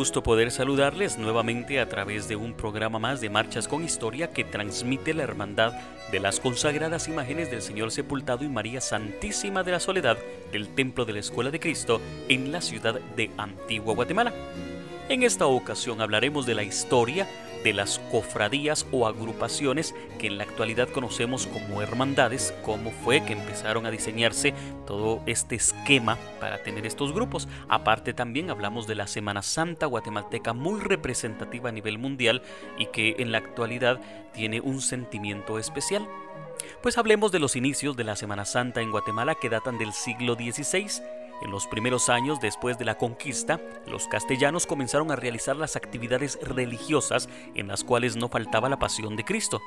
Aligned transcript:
gusto 0.00 0.22
poder 0.22 0.50
saludarles 0.50 1.18
nuevamente 1.18 1.78
a 1.78 1.86
través 1.86 2.26
de 2.26 2.34
un 2.34 2.54
programa 2.54 2.98
más 2.98 3.20
de 3.20 3.28
Marchas 3.28 3.68
con 3.68 3.84
Historia 3.84 4.30
que 4.30 4.44
transmite 4.44 5.12
la 5.12 5.24
hermandad 5.24 5.74
de 6.10 6.20
las 6.20 6.40
consagradas 6.40 7.06
imágenes 7.06 7.50
del 7.50 7.60
Señor 7.60 7.90
Sepultado 7.90 8.42
y 8.42 8.48
María 8.48 8.80
Santísima 8.80 9.62
de 9.62 9.72
la 9.72 9.78
Soledad 9.78 10.16
del 10.52 10.68
Templo 10.68 11.04
de 11.04 11.12
la 11.12 11.18
Escuela 11.18 11.50
de 11.50 11.60
Cristo 11.60 12.00
en 12.30 12.50
la 12.50 12.62
ciudad 12.62 12.98
de 13.14 13.30
Antigua 13.36 13.94
Guatemala. 13.94 14.32
En 15.10 15.22
esta 15.22 15.44
ocasión 15.44 16.00
hablaremos 16.00 16.46
de 16.46 16.54
la 16.54 16.62
historia 16.62 17.28
de 17.64 17.72
las 17.72 17.98
cofradías 18.10 18.86
o 18.92 19.06
agrupaciones 19.06 19.94
que 20.18 20.26
en 20.26 20.38
la 20.38 20.44
actualidad 20.44 20.88
conocemos 20.88 21.46
como 21.46 21.82
hermandades, 21.82 22.54
cómo 22.62 22.90
fue 22.90 23.24
que 23.24 23.32
empezaron 23.32 23.86
a 23.86 23.90
diseñarse 23.90 24.54
todo 24.86 25.22
este 25.26 25.56
esquema 25.56 26.18
para 26.40 26.62
tener 26.62 26.86
estos 26.86 27.12
grupos. 27.12 27.48
Aparte 27.68 28.14
también 28.14 28.50
hablamos 28.50 28.86
de 28.86 28.94
la 28.94 29.06
Semana 29.06 29.42
Santa 29.42 29.86
guatemalteca 29.86 30.52
muy 30.52 30.80
representativa 30.80 31.68
a 31.68 31.72
nivel 31.72 31.98
mundial 31.98 32.42
y 32.78 32.86
que 32.86 33.16
en 33.18 33.32
la 33.32 33.38
actualidad 33.38 34.00
tiene 34.32 34.60
un 34.60 34.80
sentimiento 34.80 35.58
especial. 35.58 36.08
Pues 36.82 36.98
hablemos 36.98 37.32
de 37.32 37.40
los 37.40 37.56
inicios 37.56 37.96
de 37.96 38.04
la 38.04 38.16
Semana 38.16 38.44
Santa 38.44 38.80
en 38.80 38.90
Guatemala 38.90 39.34
que 39.34 39.50
datan 39.50 39.78
del 39.78 39.92
siglo 39.92 40.34
XVI 40.34 41.02
en 41.42 41.50
los 41.50 41.66
primeros 41.66 42.08
años 42.08 42.40
después 42.40 42.78
de 42.78 42.84
la 42.84 42.96
conquista, 42.96 43.60
los 43.86 44.08
castellanos 44.08 44.66
comenzaron 44.66 45.10
a 45.10 45.16
realizar 45.16 45.56
las 45.56 45.76
actividades 45.76 46.38
religiosas 46.42 47.28
en 47.54 47.68
las 47.68 47.84
cuales 47.84 48.16
no 48.16 48.28
faltaba 48.28 48.68
la 48.68 48.78
pasión 48.78 49.16
de 49.16 49.24
Cristo. 49.24 49.60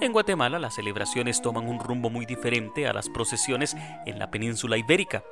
En 0.00 0.12
Guatemala 0.12 0.58
las 0.58 0.74
celebraciones 0.74 1.40
toman 1.40 1.68
un 1.68 1.80
rumbo 1.80 2.10
muy 2.10 2.26
diferente 2.26 2.86
a 2.86 2.92
las 2.92 3.08
procesiones 3.08 3.74
en 4.04 4.18
la 4.18 4.30
península 4.30 4.76
ibérica. 4.76 5.24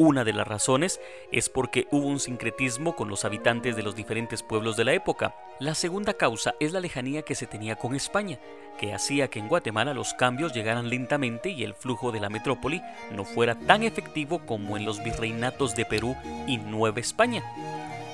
Una 0.00 0.22
de 0.22 0.32
las 0.32 0.46
razones 0.46 1.00
es 1.32 1.48
porque 1.48 1.88
hubo 1.90 2.06
un 2.06 2.20
sincretismo 2.20 2.94
con 2.94 3.08
los 3.08 3.24
habitantes 3.24 3.74
de 3.74 3.82
los 3.82 3.96
diferentes 3.96 4.44
pueblos 4.44 4.76
de 4.76 4.84
la 4.84 4.92
época. 4.92 5.34
La 5.58 5.74
segunda 5.74 6.14
causa 6.14 6.54
es 6.60 6.72
la 6.72 6.78
lejanía 6.78 7.22
que 7.22 7.34
se 7.34 7.48
tenía 7.48 7.74
con 7.74 7.96
España, 7.96 8.38
que 8.78 8.94
hacía 8.94 9.26
que 9.26 9.40
en 9.40 9.48
Guatemala 9.48 9.94
los 9.94 10.14
cambios 10.14 10.52
llegaran 10.52 10.88
lentamente 10.88 11.50
y 11.50 11.64
el 11.64 11.74
flujo 11.74 12.12
de 12.12 12.20
la 12.20 12.28
metrópoli 12.28 12.80
no 13.10 13.24
fuera 13.24 13.56
tan 13.56 13.82
efectivo 13.82 14.38
como 14.46 14.76
en 14.76 14.84
los 14.84 15.02
virreinatos 15.02 15.74
de 15.74 15.84
Perú 15.84 16.14
y 16.46 16.58
Nueva 16.58 17.00
España. 17.00 17.42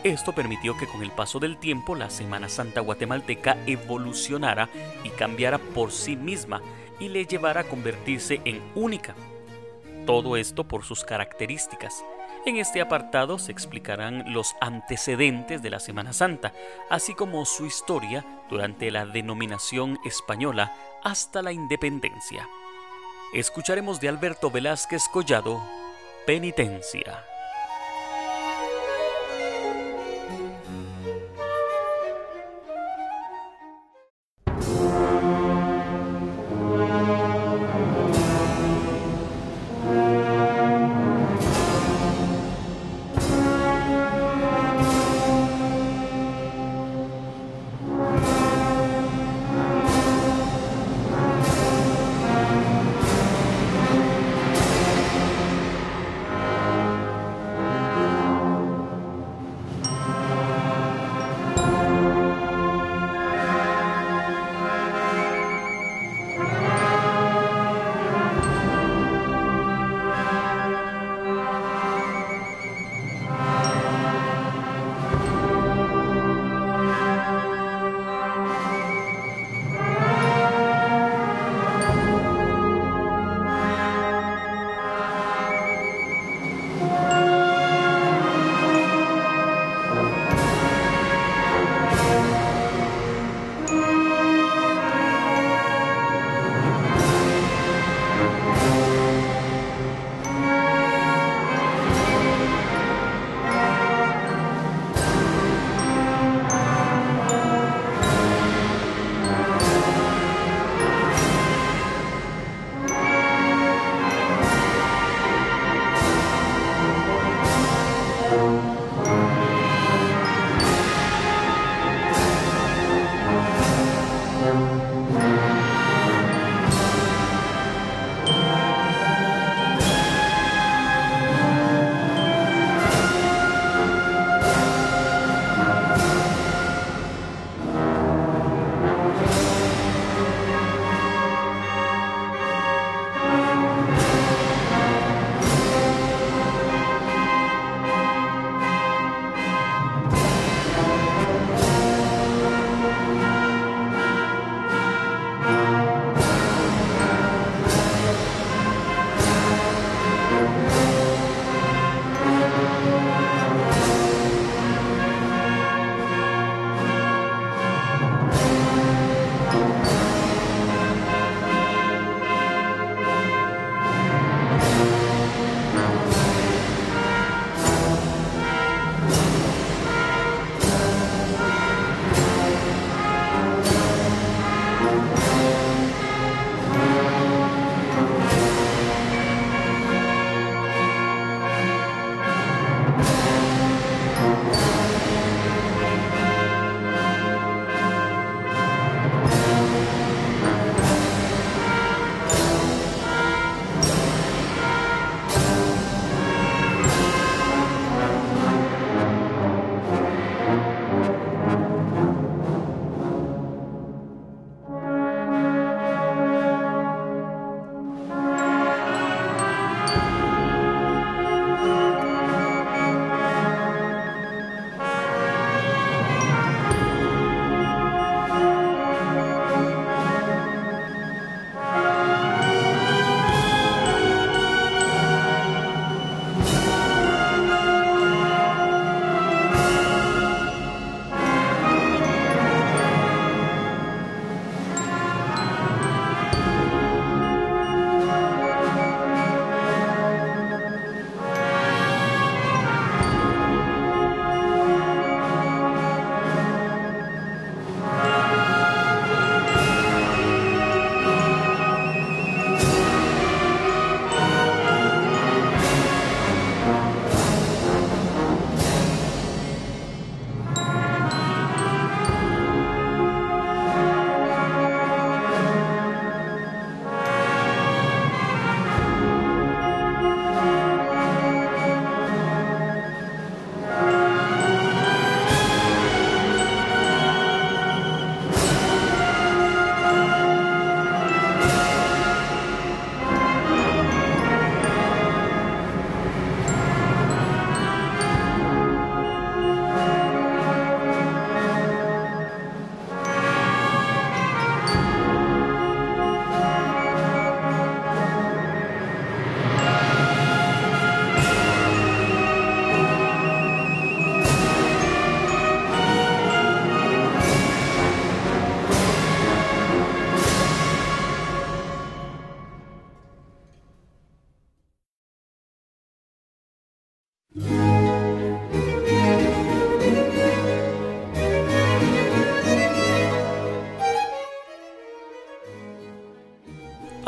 Esto 0.04 0.32
permitió 0.32 0.78
que 0.78 0.86
con 0.86 1.02
el 1.02 1.10
paso 1.10 1.38
del 1.38 1.58
tiempo 1.58 1.94
la 1.96 2.08
Semana 2.08 2.48
Santa 2.48 2.80
guatemalteca 2.80 3.58
evolucionara 3.66 4.70
y 5.04 5.10
cambiara 5.10 5.58
por 5.58 5.92
sí 5.92 6.16
misma 6.16 6.62
y 6.98 7.10
le 7.10 7.26
llevara 7.26 7.60
a 7.60 7.64
convertirse 7.64 8.40
en 8.46 8.62
única 8.74 9.14
todo 10.06 10.36
esto 10.36 10.64
por 10.64 10.84
sus 10.84 11.04
características. 11.04 12.04
En 12.46 12.56
este 12.56 12.80
apartado 12.80 13.38
se 13.38 13.52
explicarán 13.52 14.32
los 14.32 14.54
antecedentes 14.60 15.62
de 15.62 15.70
la 15.70 15.80
Semana 15.80 16.12
Santa, 16.12 16.52
así 16.90 17.14
como 17.14 17.44
su 17.46 17.64
historia 17.64 18.24
durante 18.50 18.90
la 18.90 19.06
denominación 19.06 19.98
española 20.04 20.74
hasta 21.02 21.40
la 21.40 21.52
independencia. 21.52 22.48
Escucharemos 23.32 24.00
de 24.00 24.10
Alberto 24.10 24.50
Velázquez 24.50 25.08
Collado, 25.10 25.60
Penitencia. 26.26 27.24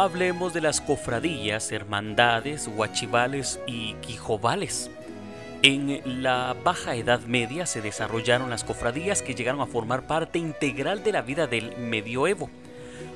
Hablemos 0.06 0.54
de 0.54 0.60
las 0.60 0.80
cofradías, 0.80 1.72
hermandades, 1.72 2.68
huachivales 2.68 3.58
y 3.66 3.94
quijovales. 3.94 4.88
En 5.64 6.22
la 6.22 6.54
Baja 6.62 6.94
Edad 6.94 7.22
Media 7.22 7.66
se 7.66 7.80
desarrollaron 7.80 8.48
las 8.48 8.62
cofradías 8.62 9.20
que 9.20 9.34
llegaron 9.34 9.60
a 9.60 9.66
formar 9.66 10.06
parte 10.06 10.38
integral 10.38 11.02
de 11.02 11.10
la 11.10 11.22
vida 11.22 11.48
del 11.48 11.76
medioevo. 11.76 12.48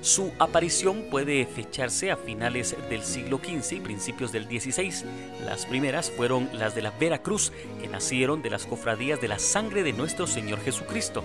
Su 0.01 0.33
aparición 0.41 1.05
puede 1.13 1.47
fecharse 1.47 2.11
a 2.11 2.17
finales 2.17 2.75
del 2.89 3.05
siglo 3.05 3.39
XV 3.39 3.77
y 3.77 3.81
principios 3.81 4.33
del 4.33 4.47
XVI. 4.47 5.05
Las 5.47 5.67
primeras 5.67 6.11
fueron 6.11 6.49
las 6.55 6.75
de 6.75 6.83
la 6.83 6.91
Veracruz, 6.91 7.53
que 7.81 7.87
nacieron 7.87 8.43
de 8.43 8.51
las 8.51 8.67
cofradías 8.67 9.21
de 9.21 9.29
la 9.29 9.39
sangre 9.39 9.85
de 9.85 9.93
nuestro 9.93 10.27
Señor 10.27 10.61
Jesucristo 10.61 11.23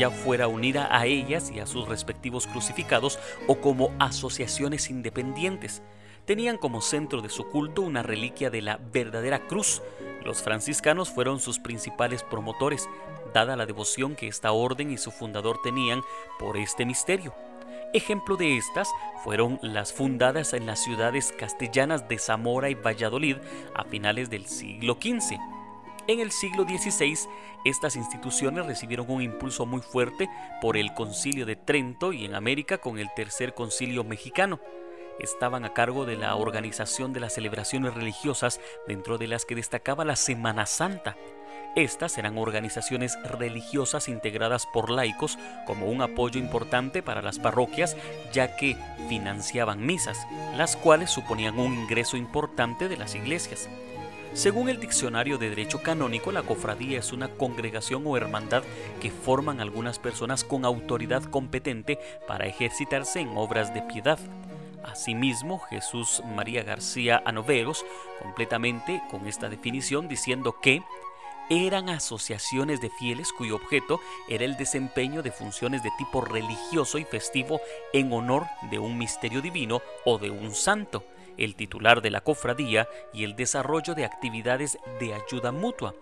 ya 0.00 0.08
fuera 0.08 0.48
unida 0.48 0.88
a 0.90 1.04
ellas 1.04 1.52
y 1.54 1.60
a 1.60 1.66
sus 1.66 1.86
respectivos 1.86 2.46
crucificados 2.46 3.18
o 3.46 3.56
como 3.60 3.92
asociaciones 3.98 4.88
independientes. 4.88 5.82
Tenían 6.24 6.56
como 6.56 6.80
centro 6.80 7.20
de 7.20 7.28
su 7.28 7.46
culto 7.50 7.82
una 7.82 8.02
reliquia 8.02 8.48
de 8.48 8.62
la 8.62 8.78
verdadera 8.78 9.46
cruz. 9.46 9.82
Los 10.24 10.42
franciscanos 10.42 11.10
fueron 11.10 11.38
sus 11.38 11.58
principales 11.58 12.22
promotores, 12.22 12.88
dada 13.34 13.56
la 13.56 13.66
devoción 13.66 14.16
que 14.16 14.26
esta 14.26 14.52
orden 14.52 14.90
y 14.90 14.96
su 14.96 15.10
fundador 15.10 15.60
tenían 15.62 16.00
por 16.38 16.56
este 16.56 16.86
misterio. 16.86 17.34
Ejemplo 17.92 18.36
de 18.36 18.56
estas 18.56 18.88
fueron 19.22 19.58
las 19.60 19.92
fundadas 19.92 20.54
en 20.54 20.64
las 20.64 20.82
ciudades 20.82 21.34
castellanas 21.38 22.08
de 22.08 22.18
Zamora 22.18 22.70
y 22.70 22.74
Valladolid 22.74 23.36
a 23.74 23.84
finales 23.84 24.30
del 24.30 24.46
siglo 24.46 24.94
XV. 24.94 25.59
En 26.10 26.18
el 26.18 26.32
siglo 26.32 26.64
XVI, 26.64 27.16
estas 27.64 27.94
instituciones 27.94 28.66
recibieron 28.66 29.08
un 29.08 29.22
impulso 29.22 29.64
muy 29.64 29.80
fuerte 29.80 30.28
por 30.60 30.76
el 30.76 30.92
Concilio 30.92 31.46
de 31.46 31.54
Trento 31.54 32.12
y 32.12 32.24
en 32.24 32.34
América 32.34 32.78
con 32.78 32.98
el 32.98 33.14
Tercer 33.14 33.54
Concilio 33.54 34.02
Mexicano. 34.02 34.58
Estaban 35.20 35.64
a 35.64 35.72
cargo 35.72 36.06
de 36.06 36.16
la 36.16 36.34
organización 36.34 37.12
de 37.12 37.20
las 37.20 37.34
celebraciones 37.34 37.94
religiosas, 37.94 38.60
dentro 38.88 39.18
de 39.18 39.28
las 39.28 39.44
que 39.44 39.54
destacaba 39.54 40.04
la 40.04 40.16
Semana 40.16 40.66
Santa. 40.66 41.16
Estas 41.76 42.18
eran 42.18 42.38
organizaciones 42.38 43.16
religiosas 43.22 44.08
integradas 44.08 44.66
por 44.66 44.90
laicos 44.90 45.38
como 45.64 45.86
un 45.86 46.02
apoyo 46.02 46.40
importante 46.40 47.04
para 47.04 47.22
las 47.22 47.38
parroquias, 47.38 47.96
ya 48.32 48.56
que 48.56 48.76
financiaban 49.08 49.86
misas, 49.86 50.18
las 50.56 50.76
cuales 50.76 51.10
suponían 51.10 51.60
un 51.60 51.72
ingreso 51.72 52.16
importante 52.16 52.88
de 52.88 52.96
las 52.96 53.14
iglesias. 53.14 53.68
Según 54.32 54.68
el 54.68 54.78
Diccionario 54.78 55.38
de 55.38 55.50
Derecho 55.50 55.82
Canónico, 55.82 56.30
la 56.30 56.42
cofradía 56.42 57.00
es 57.00 57.12
una 57.12 57.28
congregación 57.28 58.04
o 58.06 58.16
hermandad 58.16 58.62
que 59.00 59.10
forman 59.10 59.60
algunas 59.60 59.98
personas 59.98 60.44
con 60.44 60.64
autoridad 60.64 61.24
competente 61.24 61.98
para 62.28 62.46
ejercitarse 62.46 63.20
en 63.20 63.36
obras 63.36 63.74
de 63.74 63.82
piedad. 63.82 64.20
Asimismo, 64.84 65.58
Jesús 65.58 66.22
María 66.36 66.62
García 66.62 67.20
Anoveros 67.26 67.84
completamente 68.22 69.02
con 69.10 69.26
esta 69.26 69.48
definición 69.48 70.06
diciendo 70.06 70.56
que 70.62 70.80
eran 71.50 71.88
asociaciones 71.88 72.80
de 72.80 72.88
fieles 72.88 73.32
cuyo 73.32 73.56
objeto 73.56 74.00
era 74.28 74.44
el 74.44 74.56
desempeño 74.56 75.22
de 75.22 75.32
funciones 75.32 75.82
de 75.82 75.90
tipo 75.98 76.20
religioso 76.20 76.98
y 76.98 77.04
festivo 77.04 77.60
en 77.92 78.12
honor 78.12 78.46
de 78.70 78.78
un 78.78 78.96
misterio 78.96 79.42
divino 79.42 79.82
o 80.04 80.18
de 80.18 80.30
un 80.30 80.54
santo 80.54 81.02
el 81.36 81.54
titular 81.54 82.02
de 82.02 82.10
la 82.10 82.20
cofradía 82.20 82.88
y 83.12 83.24
el 83.24 83.36
desarrollo 83.36 83.94
de 83.94 84.04
actividades 84.04 84.78
de 84.98 85.14
ayuda 85.14 85.52
mutua. 85.52 85.94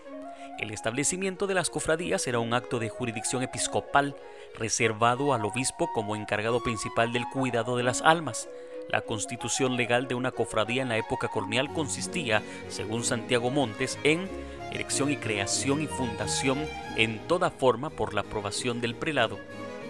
El 0.59 0.73
establecimiento 0.73 1.47
de 1.47 1.55
las 1.55 1.71
cofradías 1.71 2.27
era 2.27 2.41
un 2.41 2.53
acto 2.53 2.79
de 2.79 2.89
jurisdicción 2.89 3.43
episcopal 3.43 4.17
reservado 4.57 5.33
al 5.33 5.45
obispo 5.45 5.91
como 5.93 6.17
encargado 6.17 6.61
principal 6.63 7.13
del 7.13 7.29
cuidado 7.29 7.77
de 7.77 7.85
las 7.85 8.03
almas. 8.03 8.49
La 8.89 9.03
constitución 9.03 9.77
legal 9.77 10.09
de 10.09 10.15
una 10.15 10.33
cofradía 10.33 10.83
en 10.83 10.89
la 10.89 10.97
época 10.97 11.29
colonial 11.29 11.73
consistía, 11.73 12.43
según 12.69 13.05
Santiago 13.05 13.51
Montes, 13.51 13.99
en 14.03 14.29
elección 14.73 15.11
y 15.13 15.17
creación 15.17 15.81
y 15.83 15.87
fundación 15.87 16.59
en 16.97 17.19
toda 17.29 17.51
forma 17.51 17.91
por 17.91 18.15
la 18.15 18.23
aprobación 18.23 18.81
del 18.81 18.95
prelado 18.95 19.39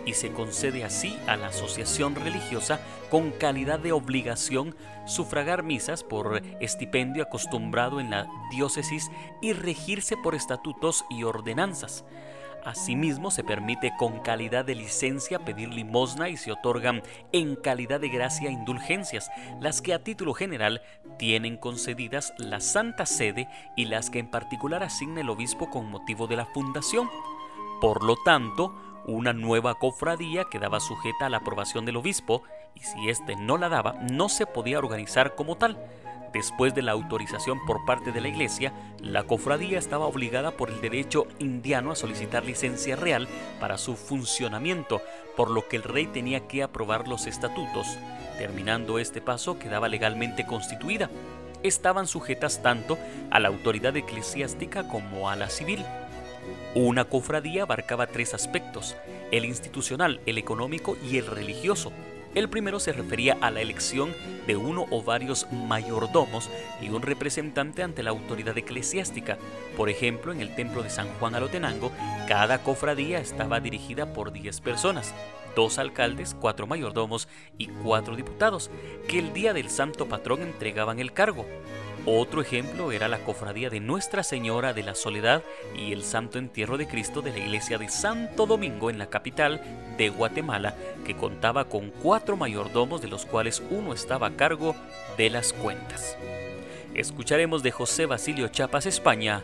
y 0.09 0.15
se 0.15 0.33
concede 0.33 0.85
así 0.85 1.19
a 1.27 1.37
la 1.37 1.49
asociación 1.49 2.15
religiosa 2.15 2.81
con 3.11 3.31
calidad 3.31 3.79
de 3.79 3.93
obligación 3.93 4.75
sufragar 5.05 5.63
misas 5.63 6.03
por 6.03 6.41
estipendio 6.61 7.25
acostumbrado 7.25 8.01
en 8.01 8.09
la 8.11 8.27
diócesis 8.51 9.11
y 9.43 9.53
regirse 9.53 10.17
por 10.17 10.35
estatutos 10.35 11.05
y 11.11 11.25
ordenanzas. 11.25 12.07
Asimismo, 12.65 13.31
se 13.31 13.45
permite 13.45 13.93
con 13.99 14.21
calidad 14.21 14.65
de 14.65 14.75
licencia 14.75 15.45
pedir 15.45 15.69
limosna 15.69 16.31
y 16.31 16.39
se 16.39 16.53
otorgan 16.53 17.03
en 17.33 17.55
calidad 17.55 18.01
de 18.01 18.09
gracia 18.09 18.51
indulgencias, 18.51 19.31
las 19.61 19.83
que 19.83 19.93
a 19.93 20.03
título 20.03 20.33
general 20.33 20.81
tienen 21.19 21.59
concedidas 21.59 22.33
la 22.39 22.61
Santa 22.61 23.05
Sede 23.05 23.47
y 23.77 23.85
las 23.85 24.09
que 24.09 24.21
en 24.21 24.31
particular 24.31 24.83
asigna 24.83 25.21
el 25.21 25.29
obispo 25.29 25.69
con 25.69 25.91
motivo 25.91 26.27
de 26.27 26.37
la 26.37 26.47
fundación. 26.47 27.11
Por 27.81 28.03
lo 28.03 28.17
tanto, 28.17 28.75
una 29.09 29.33
nueva 29.33 29.75
cofradía 29.77 30.45
quedaba 30.45 30.81
sujeta 30.81 31.27
a 31.27 31.29
la 31.31 31.39
aprobación 31.39 31.87
del 31.87 31.97
obispo 31.97 32.43
y 32.75 32.81
si 32.81 33.09
éste 33.09 33.37
no 33.37 33.57
la 33.57 33.71
daba, 33.71 33.95
no 34.11 34.29
se 34.29 34.45
podía 34.45 34.79
organizar 34.79 35.35
como 35.35 35.57
tal. 35.57 35.79
Después 36.35 36.75
de 36.75 36.83
la 36.83 36.93
autorización 36.93 37.59
por 37.65 37.87
parte 37.87 38.13
de 38.13 38.21
la 38.21 38.29
Iglesia, 38.29 38.75
la 39.01 39.25
cofradía 39.25 39.79
estaba 39.79 40.05
obligada 40.05 40.51
por 40.51 40.69
el 40.69 40.83
derecho 40.83 41.27
indiano 41.39 41.91
a 41.91 41.97
solicitar 41.97 42.45
licencia 42.45 42.97
real 42.97 43.29
para 43.61 43.79
su 43.79 43.97
funcionamiento, 43.97 45.01
por 45.39 45.51
lo 45.51 45.67
que 45.69 45.77
el 45.77 45.85
rey 45.85 46.07
tenía 46.07 46.47
que 46.47 46.63
aprobar 46.63 47.09
los 47.09 47.27
estatutos. 47.27 47.87
Terminando 48.37 48.99
este 48.99 49.23
paso, 49.23 49.59
quedaba 49.59 49.89
legalmente 49.89 50.45
constituida. 50.45 51.09
Estaban 51.63 52.07
sujetas 52.07 52.63
tanto 52.63 52.99
a 53.31 53.41
la 53.41 53.49
autoridad 53.49 53.97
eclesiástica 53.97 54.87
como 54.87 55.31
a 55.31 55.37
la 55.37 55.49
civil. 55.49 55.83
Una 56.81 57.07
cofradía 57.07 57.65
abarcaba 57.65 58.07
tres 58.07 58.35
aspectos, 58.35 58.95
el 59.33 59.45
institucional, 59.45 60.21
el 60.27 60.39
económico 60.39 60.97
y 61.03 61.19
el 61.19 61.27
religioso. 61.27 61.91
El 62.37 62.49
primero 62.49 62.79
se 62.79 62.93
refería 62.93 63.37
a 63.41 63.51
la 63.51 63.61
elección 63.61 64.15
de 64.47 64.55
uno 64.55 64.87
o 64.91 65.03
varios 65.03 65.49
mayordomos 65.51 66.49
y 66.81 66.91
un 66.91 67.03
representante 67.03 67.83
ante 67.83 68.05
la 68.05 68.11
autoridad 68.11 68.57
eclesiástica. 68.57 69.39
Por 69.77 69.91
ejemplo, 69.91 70.31
en 70.31 70.41
el 70.41 70.55
templo 70.55 70.85
de 70.85 70.91
San 70.91 71.09
Juan 71.19 71.35
Alotenango, 71.35 71.91
cada 72.29 72.63
cofradía 72.63 73.19
estaba 73.19 73.59
dirigida 73.59 74.13
por 74.13 74.31
10 74.31 74.61
personas, 74.61 75.13
dos 75.57 75.81
alcaldes, 75.81 76.37
cuatro 76.41 76.69
mayordomos 76.69 77.27
y 77.59 77.67
cuatro 77.67 78.15
diputados, 78.15 78.71
que 79.09 79.19
el 79.19 79.33
día 79.33 79.53
del 79.53 79.69
santo 79.69 80.07
patrón 80.07 80.43
entregaban 80.43 81.01
el 81.01 81.13
cargo. 81.13 81.45
Otro 82.11 82.41
ejemplo 82.41 82.91
era 82.91 83.07
la 83.07 83.19
cofradía 83.19 83.69
de 83.69 83.81
Nuestra 83.81 84.23
Señora 84.23 84.73
de 84.73 84.83
la 84.83 84.95
Soledad 84.95 85.43
y 85.77 85.93
el 85.93 86.03
Santo 86.03 86.39
Entierro 86.39 86.79
de 86.79 86.89
Cristo 86.89 87.21
de 87.21 87.33
la 87.33 87.39
iglesia 87.39 87.77
de 87.77 87.91
Santo 87.91 88.47
Domingo 88.47 88.89
en 88.89 88.99
la 88.99 89.11
capital 89.11 89.61
de 89.99 90.09
Guatemala, 90.09 90.75
que 91.05 91.15
contaba 91.15 91.67
con 91.67 91.91
cuatro 91.91 92.39
mayordomos 92.39 93.03
de 93.03 93.09
los 93.09 93.27
cuales 93.27 93.63
uno 93.69 93.93
estaba 93.93 94.29
a 94.29 94.37
cargo 94.37 94.75
de 95.19 95.29
las 95.29 95.53
cuentas. 95.53 96.17
Escucharemos 96.95 97.63
de 97.63 97.73
José 97.73 98.07
Basilio 98.07 98.49
Chapas 98.49 98.87
España, 98.87 99.43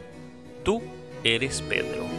Tú 0.64 0.80
eres 1.22 1.60
Pedro. 1.60 2.13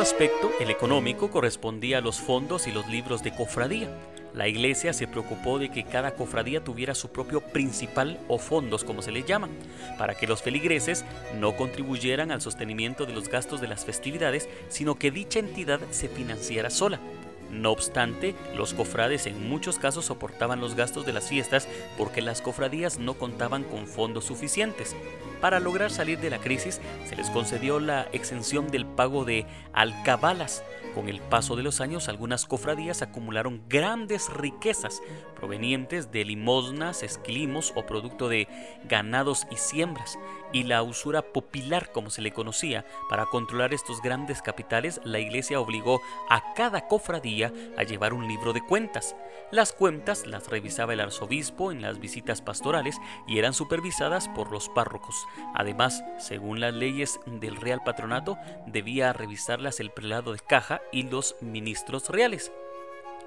Aspecto, 0.00 0.50
el 0.60 0.70
económico, 0.70 1.30
correspondía 1.30 1.98
a 1.98 2.00
los 2.00 2.20
fondos 2.20 2.66
y 2.66 2.72
los 2.72 2.86
libros 2.88 3.22
de 3.22 3.34
cofradía. 3.34 3.88
La 4.32 4.48
iglesia 4.48 4.92
se 4.92 5.06
preocupó 5.06 5.58
de 5.58 5.70
que 5.70 5.84
cada 5.84 6.12
cofradía 6.12 6.64
tuviera 6.64 6.94
su 6.94 7.10
propio 7.10 7.40
principal 7.40 8.18
o 8.28 8.38
fondos, 8.38 8.84
como 8.84 9.02
se 9.02 9.10
les 9.10 9.26
llama, 9.26 9.48
para 9.98 10.14
que 10.14 10.26
los 10.26 10.42
feligreses 10.42 11.04
no 11.38 11.56
contribuyeran 11.56 12.30
al 12.30 12.40
sostenimiento 12.40 13.04
de 13.04 13.12
los 13.12 13.28
gastos 13.28 13.60
de 13.60 13.68
las 13.68 13.84
festividades, 13.84 14.48
sino 14.68 14.94
que 14.94 15.10
dicha 15.10 15.38
entidad 15.38 15.80
se 15.90 16.08
financiara 16.08 16.70
sola. 16.70 17.00
No 17.50 17.72
obstante, 17.72 18.34
los 18.56 18.74
cofrades 18.74 19.26
en 19.26 19.48
muchos 19.48 19.78
casos 19.78 20.06
soportaban 20.06 20.60
los 20.60 20.76
gastos 20.76 21.04
de 21.04 21.12
las 21.12 21.28
fiestas 21.28 21.68
porque 21.98 22.22
las 22.22 22.40
cofradías 22.40 22.98
no 22.98 23.14
contaban 23.14 23.64
con 23.64 23.86
fondos 23.86 24.24
suficientes. 24.24 24.94
Para 25.40 25.58
lograr 25.58 25.90
salir 25.90 26.18
de 26.18 26.30
la 26.30 26.38
crisis, 26.38 26.80
se 27.06 27.16
les 27.16 27.30
concedió 27.30 27.80
la 27.80 28.02
exención 28.12 28.70
del 28.70 28.84
pago 28.84 29.24
de 29.24 29.46
alcabalas. 29.72 30.62
Con 30.94 31.08
el 31.08 31.20
paso 31.20 31.54
de 31.54 31.62
los 31.62 31.80
años, 31.80 32.08
algunas 32.08 32.46
cofradías 32.46 33.00
acumularon 33.00 33.62
grandes 33.68 34.28
riquezas 34.28 35.00
provenientes 35.36 36.10
de 36.10 36.24
limosnas, 36.24 37.02
esquilimos 37.02 37.72
o 37.76 37.86
producto 37.86 38.28
de 38.28 38.48
ganados 38.84 39.46
y 39.50 39.56
siembras. 39.56 40.18
Y 40.52 40.64
la 40.64 40.82
usura 40.82 41.22
popular, 41.22 41.92
como 41.92 42.10
se 42.10 42.22
le 42.22 42.32
conocía, 42.32 42.84
para 43.08 43.26
controlar 43.26 43.72
estos 43.72 44.02
grandes 44.02 44.42
capitales, 44.42 45.00
la 45.04 45.20
iglesia 45.20 45.60
obligó 45.60 46.00
a 46.28 46.54
cada 46.54 46.88
cofradía 46.88 47.52
a 47.78 47.84
llevar 47.84 48.12
un 48.12 48.26
libro 48.26 48.52
de 48.52 48.60
cuentas. 48.60 49.14
Las 49.52 49.72
cuentas 49.72 50.26
las 50.26 50.48
revisaba 50.48 50.92
el 50.92 51.00
arzobispo 51.00 51.70
en 51.70 51.82
las 51.82 52.00
visitas 52.00 52.42
pastorales 52.42 52.96
y 53.28 53.38
eran 53.38 53.54
supervisadas 53.54 54.28
por 54.28 54.50
los 54.50 54.68
párrocos. 54.68 55.24
Además, 55.54 56.04
según 56.18 56.60
las 56.60 56.74
leyes 56.74 57.20
del 57.26 57.56
Real 57.56 57.82
Patronato, 57.84 58.38
debía 58.66 59.12
revisarlas 59.12 59.80
el 59.80 59.90
prelado 59.90 60.32
de 60.32 60.38
caja 60.38 60.80
y 60.92 61.04
los 61.04 61.36
ministros 61.40 62.08
reales. 62.08 62.52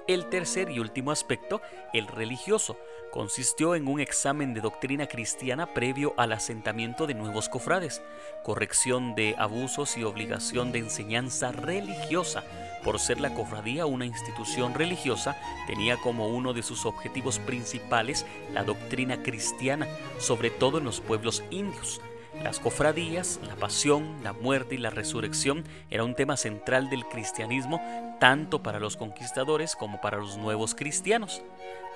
El 0.06 0.26
tercer 0.26 0.70
y 0.70 0.80
último 0.80 1.12
aspecto, 1.12 1.62
el 1.92 2.06
religioso, 2.06 2.76
consistió 3.14 3.76
en 3.76 3.86
un 3.86 4.00
examen 4.00 4.54
de 4.54 4.60
doctrina 4.60 5.06
cristiana 5.06 5.72
previo 5.72 6.14
al 6.16 6.32
asentamiento 6.32 7.06
de 7.06 7.14
nuevos 7.14 7.48
cofrades, 7.48 8.02
corrección 8.42 9.14
de 9.14 9.36
abusos 9.38 9.96
y 9.96 10.02
obligación 10.02 10.72
de 10.72 10.80
enseñanza 10.80 11.52
religiosa. 11.52 12.42
Por 12.82 12.98
ser 12.98 13.20
la 13.20 13.32
cofradía 13.32 13.86
una 13.86 14.04
institución 14.04 14.74
religiosa, 14.74 15.36
tenía 15.68 15.96
como 15.96 16.26
uno 16.26 16.54
de 16.54 16.64
sus 16.64 16.86
objetivos 16.86 17.38
principales 17.38 18.26
la 18.52 18.64
doctrina 18.64 19.22
cristiana, 19.22 19.86
sobre 20.18 20.50
todo 20.50 20.78
en 20.78 20.84
los 20.84 21.00
pueblos 21.00 21.44
indios. 21.52 22.00
Las 22.42 22.60
cofradías, 22.60 23.40
la 23.46 23.56
pasión, 23.56 24.22
la 24.22 24.32
muerte 24.32 24.74
y 24.74 24.78
la 24.78 24.90
resurrección 24.90 25.64
era 25.90 26.04
un 26.04 26.14
tema 26.14 26.36
central 26.36 26.90
del 26.90 27.06
cristianismo 27.06 27.80
tanto 28.20 28.62
para 28.62 28.80
los 28.80 28.96
conquistadores 28.96 29.76
como 29.76 30.00
para 30.00 30.18
los 30.18 30.36
nuevos 30.36 30.74
cristianos. 30.74 31.42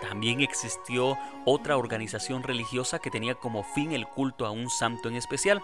También 0.00 0.40
existió 0.40 1.18
otra 1.44 1.76
organización 1.76 2.44
religiosa 2.44 2.98
que 2.98 3.10
tenía 3.10 3.34
como 3.34 3.62
fin 3.62 3.92
el 3.92 4.06
culto 4.06 4.46
a 4.46 4.50
un 4.50 4.70
santo 4.70 5.08
en 5.08 5.16
especial. 5.16 5.60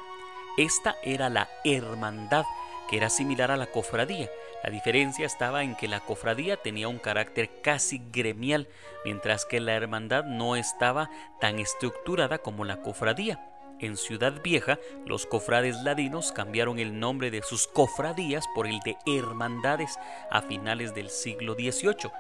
Esta 0.59 0.97
era 1.03 1.31
la 1.31 1.49
hermandad, 1.65 2.45
que 2.89 2.97
era 2.97 3.11
similar 3.11 3.51
a 3.51 3.57
la 3.57 3.67
cofradía. 3.67 4.29
La 4.65 4.71
diferencia 4.71 5.25
estaba 5.25 5.63
en 5.63 5.77
que 5.77 5.89
la 5.89 6.01
cofradía 6.01 6.57
tenía 6.57 6.89
un 6.89 6.99
carácter 6.99 7.61
casi 7.63 8.03
gremial, 8.13 8.69
mientras 9.05 9.45
que 9.45 9.61
la 9.61 9.75
hermandad 9.75 10.25
no 10.25 10.57
estaba 10.57 11.11
tan 11.41 11.59
estructurada 11.59 12.39
como 12.39 12.65
la 12.65 12.83
cofradía. 12.83 13.54
En 13.85 13.99
Ciudad 13.99 14.41
Vieja, 14.43 14.79
los 15.05 15.27
cofrades 15.27 15.77
ladinos 15.83 16.33
cambiaron 16.33 16.79
el 16.79 16.99
nombre 16.99 17.31
de 17.31 17.43
sus 17.43 17.67
cofradías 17.67 18.47
por 18.55 18.67
el 18.67 18.81
de 18.81 18.97
hermandades 19.05 19.99
a 20.31 20.41
finales 20.41 20.95
del 20.95 21.11
siglo 21.11 21.53
XVIII. 21.53 22.11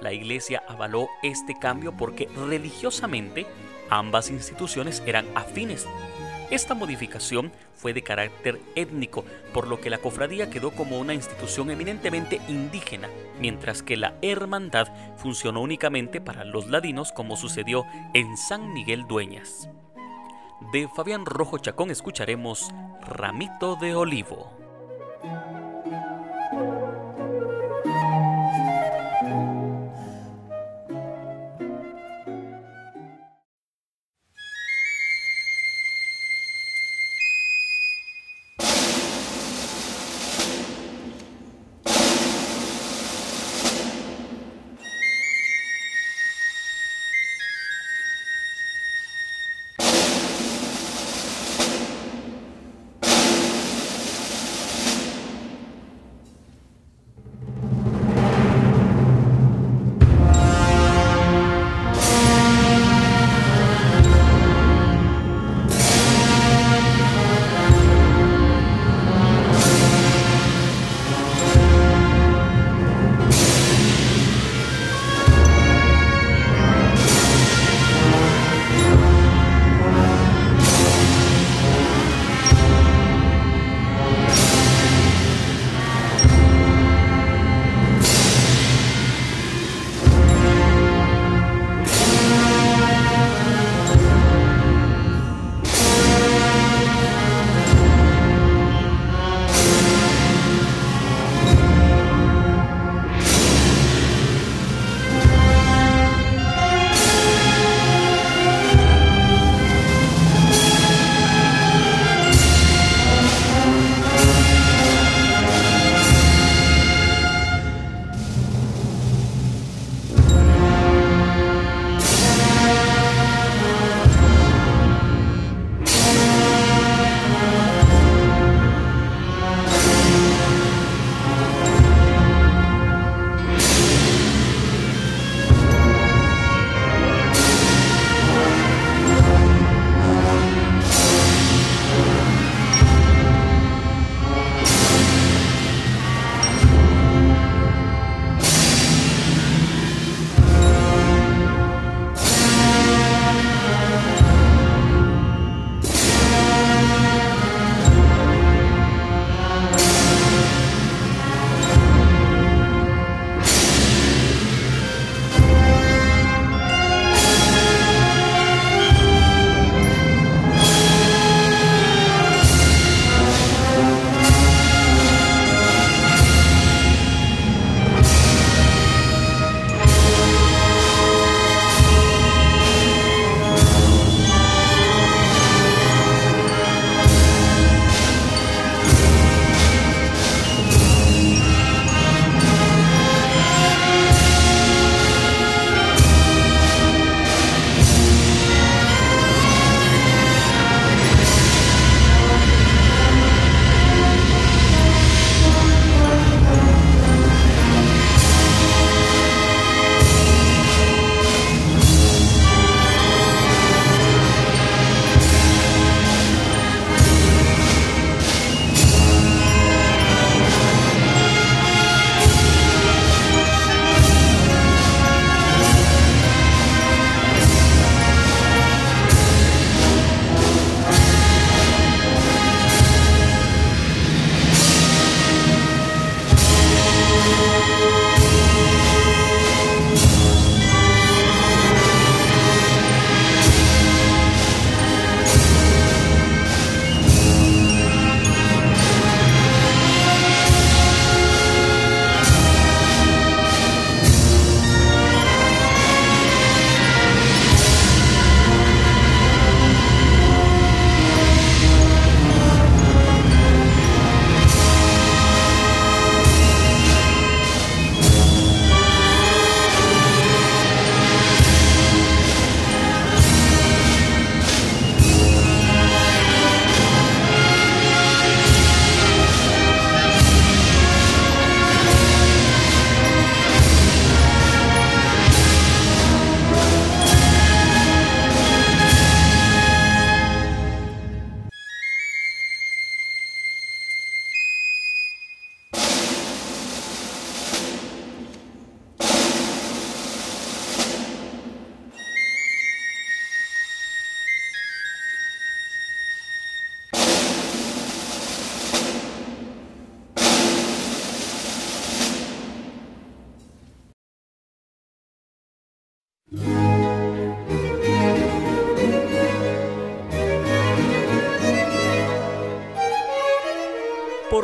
La 0.00 0.14
iglesia 0.14 0.62
avaló 0.66 1.08
este 1.22 1.54
cambio 1.58 1.94
porque 1.94 2.26
religiosamente 2.34 3.44
ambas 3.90 4.30
instituciones 4.30 5.02
eran 5.04 5.26
afines. 5.34 5.86
Esta 6.50 6.72
modificación 6.74 7.52
fue 7.74 7.92
de 7.92 8.02
carácter 8.02 8.58
étnico, 8.74 9.26
por 9.52 9.68
lo 9.68 9.78
que 9.78 9.90
la 9.90 9.98
cofradía 9.98 10.48
quedó 10.48 10.70
como 10.70 10.98
una 10.98 11.12
institución 11.12 11.70
eminentemente 11.70 12.40
indígena, 12.48 13.10
mientras 13.38 13.82
que 13.82 13.98
la 13.98 14.14
hermandad 14.22 14.88
funcionó 15.18 15.60
únicamente 15.60 16.22
para 16.22 16.44
los 16.44 16.66
ladinos 16.68 17.12
como 17.12 17.36
sucedió 17.36 17.84
en 18.14 18.38
San 18.38 18.72
Miguel 18.72 19.06
Dueñas. 19.06 19.68
De 20.60 20.88
Fabián 20.88 21.24
Rojo 21.26 21.58
Chacón 21.58 21.90
escucharemos 21.90 22.70
Ramito 23.00 23.76
de 23.76 23.94
Olivo. 23.94 24.59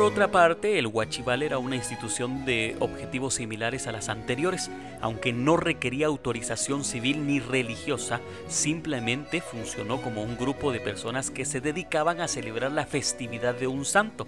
Otra 0.07 0.31
parte, 0.31 0.79
el 0.79 0.87
Huachival 0.87 1.43
era 1.43 1.57
una 1.57 1.75
institución 1.75 2.45
de 2.45 2.77
objetivos 2.79 3.33
similares 3.33 3.87
a 3.87 3.91
las 3.91 4.07
anteriores, 4.07 4.71
aunque 5.01 5.33
no 5.33 5.57
requería 5.57 6.07
autorización 6.07 6.85
civil 6.85 7.27
ni 7.27 7.41
religiosa, 7.41 8.21
simplemente 8.47 9.41
funcionó 9.41 10.01
como 10.01 10.23
un 10.23 10.37
grupo 10.37 10.71
de 10.71 10.79
personas 10.79 11.29
que 11.29 11.43
se 11.43 11.59
dedicaban 11.59 12.21
a 12.21 12.29
celebrar 12.29 12.71
la 12.71 12.85
festividad 12.85 13.53
de 13.53 13.67
un 13.67 13.83
santo. 13.83 14.25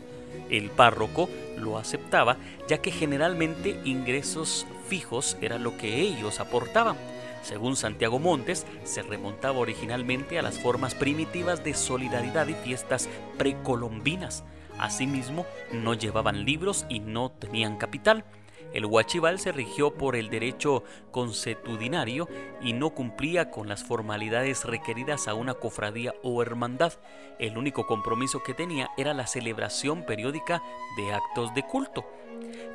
El 0.50 0.70
párroco 0.70 1.30
lo 1.58 1.78
aceptaba 1.78 2.36
ya 2.68 2.80
que 2.80 2.92
generalmente 2.92 3.80
ingresos 3.86 4.68
fijos 4.89 5.38
era 5.39 5.58
lo 5.60 5.78
que 5.78 6.02
ellos 6.02 6.42
aportaban. 6.42 6.98
Según 7.42 7.78
Santiago 7.78 8.20
Montes, 8.20 8.65
se 8.84 9.02
remontaba 9.02 9.60
originalmente 9.60 10.39
a 10.39 10.42
las 10.42 10.60
formas 10.60 10.94
primitivas 10.94 11.63
de 11.63 11.74
solidaridad 11.74 12.50
y 12.50 12.54
fiestas 12.54 13.08
precolombinas 13.38 14.44
Asimismo, 14.80 15.46
no 15.72 15.94
llevaban 15.94 16.46
libros 16.46 16.86
y 16.89 17.00
no 17.00 17.32
tenían 17.32 17.78
capital. 17.78 18.26
El 18.74 18.86
huachival 18.86 19.39
se 19.39 19.52
rigió 19.52 19.96
por 19.96 20.15
el 20.15 20.30
derecho 20.30 20.84
consuetudinario 21.12 22.28
y 22.62 22.74
no 22.74 22.92
cumplía 22.92 23.50
con 23.50 23.68
las 23.68 23.84
formalidades 23.84 24.63
requeridas 24.63 25.28
a 25.28 25.34
una 25.34 25.56
cofradía 25.56 26.13
o 26.24 26.42
hermandad. 26.44 26.94
El 27.39 27.58
único 27.58 27.88
compromiso 27.88 28.44
que 28.44 28.54
tenía 28.54 28.92
era 28.96 29.15
la 29.15 29.26
celebración 29.26 30.06
periódica 30.06 30.62
de 30.98 31.13
actos 31.13 31.54
de 31.56 31.63
culto. 31.63 32.06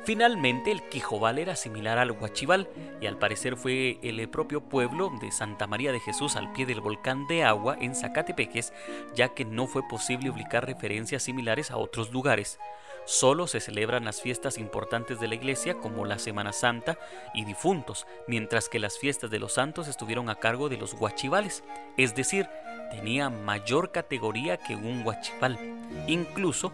Finalmente, 0.05 0.69
el 0.69 0.83
Quijobal 0.83 1.39
era 1.39 1.55
similar 1.55 1.97
al 1.97 2.11
Huachival 2.11 2.69
y 3.01 3.07
al 3.07 3.17
parecer 3.17 3.57
fue 3.57 3.97
el 4.03 4.29
propio 4.29 4.61
pueblo 4.61 5.11
de 5.19 5.31
Santa 5.31 5.65
María 5.65 5.91
de 5.91 5.99
Jesús 5.99 6.35
al 6.35 6.51
pie 6.53 6.67
del 6.67 6.79
volcán 6.79 7.25
de 7.25 7.43
agua 7.43 7.75
en 7.81 7.95
Zacatepeques, 7.95 8.71
ya 9.15 9.29
que 9.29 9.45
no 9.45 9.65
fue 9.65 9.81
posible 9.87 10.29
ubicar 10.29 10.63
referencias 10.67 11.23
similares 11.23 11.71
a 11.71 11.77
otros 11.77 12.11
lugares. 12.11 12.59
Solo 13.05 13.47
se 13.47 13.59
celebran 13.59 14.05
las 14.05 14.21
fiestas 14.21 14.59
importantes 14.59 15.19
de 15.19 15.27
la 15.27 15.35
iglesia 15.35 15.73
como 15.73 16.05
la 16.05 16.19
Semana 16.19 16.53
Santa 16.53 16.99
y 17.33 17.43
difuntos, 17.43 18.05
mientras 18.27 18.69
que 18.69 18.79
las 18.79 18.99
fiestas 18.99 19.31
de 19.31 19.39
los 19.39 19.53
santos 19.53 19.87
estuvieron 19.87 20.29
a 20.29 20.35
cargo 20.35 20.69
de 20.69 20.77
los 20.77 20.93
huachivales, 20.93 21.63
es 21.97 22.13
decir, 22.13 22.47
tenía 22.91 23.31
mayor 23.31 23.91
categoría 23.91 24.57
que 24.57 24.75
un 24.75 25.05
huachival. 25.05 25.57
Incluso 26.07 26.73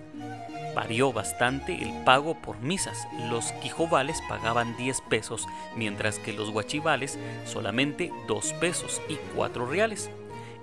Varió 0.75 1.11
bastante 1.11 1.81
el 1.81 2.03
pago 2.03 2.35
por 2.35 2.59
misas. 2.59 3.07
Los 3.29 3.51
quijovales 3.53 4.21
pagaban 4.29 4.77
10 4.77 5.01
pesos, 5.01 5.47
mientras 5.75 6.17
que 6.19 6.33
los 6.33 6.51
guachivales 6.51 7.19
solamente 7.45 8.11
2 8.27 8.53
pesos 8.53 9.01
y 9.09 9.15
4 9.35 9.65
reales. 9.65 10.09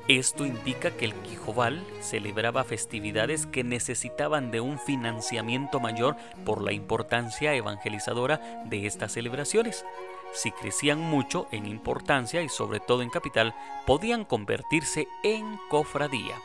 Esto 0.08 0.46
indica 0.46 0.90
que 0.90 1.04
el 1.04 1.12
Quijoval 1.12 1.84
celebraba 2.00 2.64
festividades 2.64 3.44
que 3.44 3.62
necesitaban 3.62 4.50
de 4.50 4.62
un 4.62 4.78
financiamiento 4.78 5.80
mayor 5.80 6.16
por 6.46 6.62
la 6.62 6.72
importancia 6.72 7.52
evangelizadora 7.52 8.40
de 8.64 8.86
estas 8.86 9.12
celebraciones. 9.12 9.84
Si 10.32 10.50
crecían 10.50 10.98
mucho 10.98 11.46
en 11.52 11.66
importancia 11.66 12.40
y 12.40 12.48
sobre 12.48 12.80
todo 12.80 13.02
en 13.02 13.10
capital, 13.10 13.54
podían 13.86 14.24
convertirse 14.24 15.08
en 15.22 15.58
cofradía. 15.68 16.36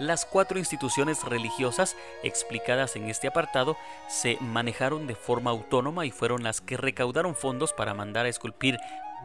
Las 0.00 0.26
cuatro 0.26 0.58
instituciones 0.58 1.22
religiosas 1.22 1.96
explicadas 2.24 2.96
en 2.96 3.08
este 3.08 3.28
apartado 3.28 3.76
se 4.08 4.38
manejaron 4.40 5.06
de 5.06 5.14
forma 5.14 5.50
autónoma 5.50 6.04
y 6.04 6.10
fueron 6.10 6.42
las 6.42 6.60
que 6.60 6.76
recaudaron 6.76 7.36
fondos 7.36 7.72
para 7.72 7.94
mandar 7.94 8.26
a 8.26 8.28
esculpir 8.28 8.76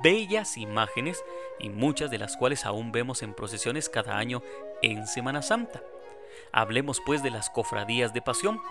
bellas 0.03 0.57
imágenes 0.57 1.23
y 1.59 1.69
muchas 1.69 2.11
de 2.11 2.19
las 2.19 2.37
cuales 2.37 2.67
aún 2.67 2.91
vemos 2.91 3.23
en 3.23 3.33
procesiones 3.33 3.89
cada 3.89 4.17
año 4.17 4.43
en 4.83 5.07
Semana 5.07 5.41
Santa. 5.41 5.81
Hablemos 6.51 7.01
pues 7.03 7.23
de 7.23 7.31
las 7.31 7.49
cofradías 7.49 8.13
de 8.13 8.21
pasión. 8.21 8.61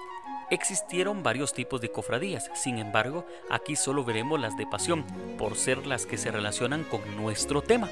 Existieron 0.50 1.22
varios 1.22 1.52
tipos 1.52 1.82
de 1.82 1.90
cofradías, 1.90 2.50
sin 2.54 2.78
embargo, 2.78 3.26
aquí 3.50 3.76
solo 3.76 4.02
veremos 4.02 4.40
las 4.40 4.56
de 4.56 4.66
pasión, 4.66 5.04
por 5.36 5.56
ser 5.56 5.86
las 5.86 6.06
que 6.06 6.16
se 6.16 6.30
relacionan 6.30 6.84
con 6.84 7.00
nuestro 7.16 7.60
tema. 7.60 7.90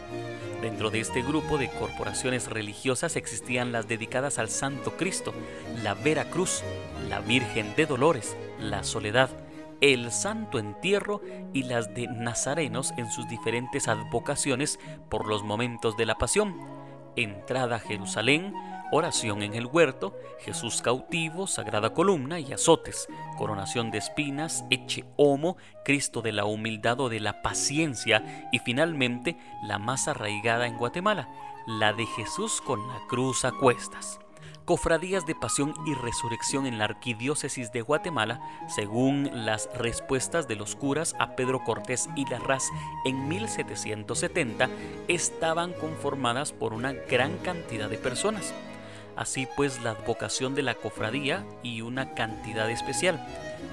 Dentro 0.62 0.90
de 0.90 1.00
este 1.00 1.20
grupo 1.20 1.58
de 1.58 1.68
corporaciones 1.68 2.48
religiosas 2.48 3.16
existían 3.16 3.72
las 3.72 3.88
dedicadas 3.88 4.38
al 4.38 4.48
Santo 4.48 4.96
Cristo, 4.96 5.34
la 5.82 5.92
Vera 5.92 6.30
Cruz, 6.30 6.62
la 7.10 7.20
Virgen 7.20 7.74
de 7.76 7.84
Dolores, 7.84 8.34
la 8.58 8.84
Soledad, 8.84 9.28
el 9.82 10.10
Santo 10.10 10.58
Entierro 10.58 11.20
y 11.52 11.64
las 11.64 11.94
de 11.94 12.06
Nazarenos 12.06 12.94
en 12.96 13.10
sus 13.10 13.28
diferentes 13.28 13.86
advocaciones 13.86 14.80
por 15.10 15.26
los 15.26 15.44
momentos 15.44 15.98
de 15.98 16.06
la 16.06 16.16
Pasión, 16.16 16.56
entrada 17.16 17.76
a 17.76 17.80
Jerusalén, 17.80 18.54
oración 18.90 19.42
en 19.42 19.54
el 19.54 19.66
huerto, 19.66 20.16
Jesús 20.40 20.82
cautivo, 20.82 21.46
sagrada 21.46 21.92
columna 21.92 22.40
y 22.40 22.52
azotes, 22.52 23.08
coronación 23.36 23.90
de 23.90 23.98
espinas, 23.98 24.64
eche 24.70 25.04
homo, 25.16 25.56
Cristo 25.84 26.22
de 26.22 26.32
la 26.32 26.44
humildad 26.44 27.00
o 27.00 27.08
de 27.08 27.20
la 27.20 27.42
paciencia 27.42 28.48
y 28.52 28.58
finalmente 28.60 29.36
la 29.62 29.78
más 29.78 30.08
arraigada 30.08 30.66
en 30.66 30.78
Guatemala, 30.78 31.28
la 31.66 31.92
de 31.92 32.06
Jesús 32.06 32.60
con 32.60 32.86
la 32.88 33.00
cruz 33.08 33.44
a 33.44 33.52
cuestas 33.52 34.18
cofradías 34.66 35.24
de 35.24 35.34
pasión 35.34 35.74
y 35.86 35.94
resurrección 35.94 36.66
en 36.66 36.78
la 36.78 36.84
arquidiócesis 36.84 37.72
de 37.72 37.80
Guatemala, 37.80 38.40
según 38.68 39.30
las 39.32 39.70
respuestas 39.78 40.48
de 40.48 40.56
los 40.56 40.74
curas 40.74 41.14
a 41.18 41.36
Pedro 41.36 41.62
Cortés 41.64 42.10
y 42.16 42.28
Larraz 42.28 42.64
en 43.06 43.28
1770, 43.28 44.68
estaban 45.08 45.72
conformadas 45.72 46.52
por 46.52 46.74
una 46.74 46.92
gran 46.92 47.38
cantidad 47.38 47.88
de 47.88 47.96
personas. 47.96 48.52
Así 49.16 49.48
pues, 49.56 49.82
la 49.82 49.90
advocación 49.90 50.54
de 50.54 50.62
la 50.62 50.74
cofradía 50.74 51.44
y 51.62 51.80
una 51.80 52.14
cantidad 52.14 52.70
especial. 52.70 53.26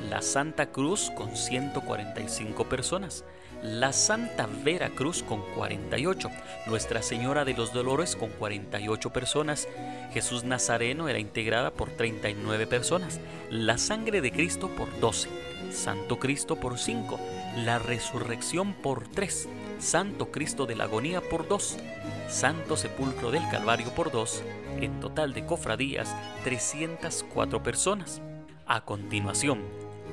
La 0.09 0.21
Santa 0.21 0.67
Cruz 0.67 1.11
con 1.15 1.35
145 1.35 2.67
personas, 2.69 3.25
la 3.63 3.93
Santa 3.93 4.47
Vera 4.63 4.89
Cruz 4.89 5.23
con 5.23 5.41
48, 5.55 6.29
Nuestra 6.65 7.01
Señora 7.01 7.45
de 7.45 7.53
los 7.53 7.71
Dolores 7.71 8.17
con 8.17 8.29
48 8.29 9.11
personas, 9.11 9.69
Jesús 10.11 10.43
Nazareno 10.43 11.07
era 11.07 11.19
integrada 11.19 11.71
por 11.71 11.89
39 11.89 12.67
personas, 12.67 13.21
la 13.49 13.77
Sangre 13.77 14.19
de 14.19 14.33
Cristo 14.33 14.67
por 14.67 14.99
12, 14.99 15.29
Santo 15.71 16.19
Cristo 16.19 16.57
por 16.57 16.77
5, 16.77 17.17
la 17.63 17.79
Resurrección 17.79 18.73
por 18.73 19.07
3, 19.07 19.47
Santo 19.79 20.29
Cristo 20.29 20.65
de 20.65 20.75
la 20.75 20.83
Agonía 20.83 21.21
por 21.21 21.47
2, 21.47 21.77
Santo 22.27 22.75
Sepulcro 22.75 23.31
del 23.31 23.47
Calvario 23.49 23.89
por 23.95 24.11
2, 24.11 24.43
en 24.81 24.99
total 24.99 25.33
de 25.33 25.45
cofradías 25.45 26.15
304 26.43 27.63
personas. 27.63 28.21
A 28.65 28.81
continuación, 28.85 29.61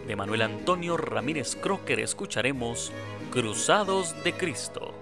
de 0.07 0.17
Manuel 0.17 0.43
Antonio 0.43 0.97
Ramírez 0.97 1.57
Crocker 1.57 2.01
escucharemos 2.01 2.93
Cruzados 3.31 4.15
de 4.25 4.33
Cristo. 4.33 5.00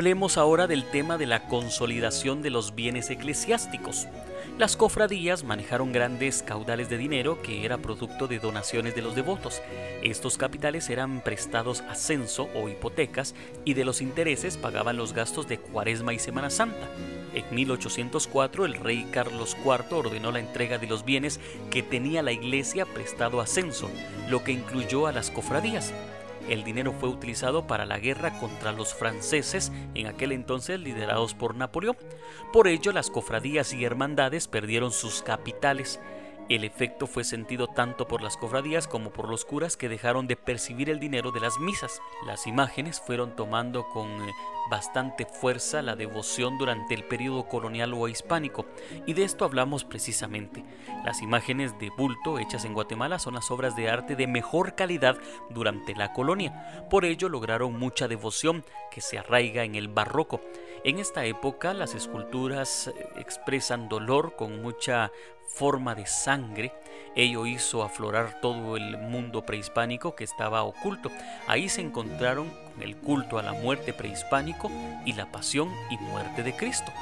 Hablemos 0.00 0.38
ahora 0.38 0.66
del 0.66 0.84
tema 0.84 1.18
de 1.18 1.26
la 1.26 1.46
consolidación 1.46 2.40
de 2.40 2.48
los 2.48 2.74
bienes 2.74 3.10
eclesiásticos. 3.10 4.08
Las 4.56 4.74
cofradías 4.74 5.44
manejaron 5.44 5.92
grandes 5.92 6.42
caudales 6.42 6.88
de 6.88 6.96
dinero 6.96 7.42
que 7.42 7.66
era 7.66 7.76
producto 7.76 8.26
de 8.26 8.38
donaciones 8.38 8.94
de 8.94 9.02
los 9.02 9.14
devotos. 9.14 9.60
Estos 10.02 10.38
capitales 10.38 10.88
eran 10.88 11.20
prestados 11.20 11.82
a 11.82 11.96
censo 11.96 12.48
o 12.54 12.70
hipotecas 12.70 13.34
y 13.66 13.74
de 13.74 13.84
los 13.84 14.00
intereses 14.00 14.56
pagaban 14.56 14.96
los 14.96 15.12
gastos 15.12 15.46
de 15.48 15.58
Cuaresma 15.58 16.14
y 16.14 16.18
Semana 16.18 16.48
Santa. 16.48 16.88
En 17.34 17.54
1804 17.54 18.64
el 18.64 18.76
rey 18.76 19.06
Carlos 19.12 19.54
IV 19.62 19.98
ordenó 19.98 20.32
la 20.32 20.40
entrega 20.40 20.78
de 20.78 20.86
los 20.86 21.04
bienes 21.04 21.40
que 21.68 21.82
tenía 21.82 22.22
la 22.22 22.32
iglesia 22.32 22.86
prestado 22.86 23.42
a 23.42 23.46
censo, 23.46 23.90
lo 24.30 24.44
que 24.44 24.52
incluyó 24.52 25.06
a 25.06 25.12
las 25.12 25.30
cofradías. 25.30 25.92
El 26.48 26.64
dinero 26.64 26.92
fue 26.92 27.08
utilizado 27.08 27.66
para 27.66 27.86
la 27.86 27.98
guerra 27.98 28.38
contra 28.38 28.72
los 28.72 28.94
franceses, 28.94 29.70
en 29.94 30.06
aquel 30.06 30.32
entonces 30.32 30.80
liderados 30.80 31.34
por 31.34 31.54
Napoleón. 31.54 31.96
Por 32.52 32.66
ello, 32.68 32.92
las 32.92 33.10
cofradías 33.10 33.72
y 33.72 33.84
hermandades 33.84 34.48
perdieron 34.48 34.92
sus 34.92 35.22
capitales. 35.22 36.00
El 36.50 36.64
efecto 36.64 37.06
fue 37.06 37.22
sentido 37.22 37.68
tanto 37.68 38.08
por 38.08 38.22
las 38.22 38.36
cofradías 38.36 38.88
como 38.88 39.12
por 39.12 39.28
los 39.28 39.44
curas 39.44 39.76
que 39.76 39.88
dejaron 39.88 40.26
de 40.26 40.34
percibir 40.34 40.90
el 40.90 40.98
dinero 40.98 41.30
de 41.30 41.38
las 41.38 41.60
misas. 41.60 42.02
Las 42.26 42.48
imágenes 42.48 43.00
fueron 43.00 43.36
tomando 43.36 43.88
con 43.88 44.08
eh, 44.08 44.32
bastante 44.68 45.26
fuerza 45.26 45.80
la 45.80 45.94
devoción 45.94 46.58
durante 46.58 46.94
el 46.94 47.04
periodo 47.04 47.46
colonial 47.46 47.94
o 47.94 48.08
hispánico, 48.08 48.66
y 49.06 49.12
de 49.12 49.22
esto 49.22 49.44
hablamos 49.44 49.84
precisamente. 49.84 50.64
Las 51.04 51.22
imágenes 51.22 51.78
de 51.78 51.90
bulto 51.96 52.40
hechas 52.40 52.64
en 52.64 52.74
Guatemala 52.74 53.20
son 53.20 53.34
las 53.34 53.48
obras 53.52 53.76
de 53.76 53.88
arte 53.88 54.16
de 54.16 54.26
mejor 54.26 54.74
calidad 54.74 55.18
durante 55.50 55.94
la 55.94 56.12
colonia, 56.12 56.84
por 56.90 57.04
ello 57.04 57.28
lograron 57.28 57.78
mucha 57.78 58.08
devoción 58.08 58.64
que 58.90 59.00
se 59.00 59.18
arraiga 59.18 59.62
en 59.62 59.76
el 59.76 59.86
barroco. 59.86 60.40
En 60.82 60.98
esta 60.98 61.24
época 61.26 61.74
las 61.74 61.94
esculturas 61.94 62.88
eh, 62.88 63.08
expresan 63.18 63.88
dolor 63.88 64.34
con 64.34 64.62
mucha 64.62 65.12
forma 65.54 65.94
de 65.94 66.06
sangre. 66.06 66.72
Ello 67.16 67.46
hizo 67.46 67.82
aflorar 67.82 68.40
todo 68.40 68.76
el 68.76 68.96
mundo 68.98 69.44
prehispánico 69.44 70.14
que 70.14 70.24
estaba 70.24 70.62
oculto. 70.62 71.10
Ahí 71.46 71.68
se 71.68 71.80
encontraron 71.80 72.48
con 72.48 72.82
el 72.82 72.96
culto 72.96 73.38
a 73.38 73.42
la 73.42 73.52
muerte 73.52 73.92
prehispánico 73.92 74.70
y 75.04 75.12
la 75.14 75.30
pasión 75.30 75.70
y 75.90 75.98
muerte 75.98 76.42
de 76.42 76.54
Cristo. 76.54 76.92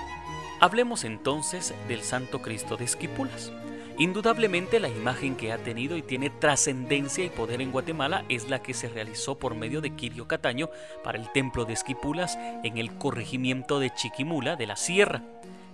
Hablemos 0.61 1.05
entonces 1.05 1.75
del 1.87 2.03
Santo 2.03 2.43
Cristo 2.43 2.77
de 2.77 2.85
Esquipulas. 2.85 3.53
Indudablemente 3.99 4.79
la 4.79 4.89
imagen 4.89 5.35
que 5.35 5.53
ha 5.53 5.59
tenido 5.59 5.97
y 5.97 6.03
tiene 6.03 6.31
trascendencia 6.31 7.25
y 7.25 7.31
poder 7.31 7.61
en 7.61 7.73
Guatemala 7.73 8.25
es 8.29 8.49
la 8.49 8.63
que 8.63 8.73
se 8.73 8.89
realizó 8.89 9.39
por 9.39 9.57
medio 9.57 9.81
de 9.81 9.91
Quirio 9.91 10.29
Cataño 10.29 10.71
para 11.03 11.19
el 11.19 11.31
templo 11.33 11.65
de 11.65 11.73
Esquipulas 11.73 12.39
en 12.63 12.79
el 12.79 12.95
corregimiento 12.95 13.81
de 13.81 13.93
Chiquimula 13.93 14.55
de 14.55 14.67
la 14.69 14.77
Sierra. 14.77 15.23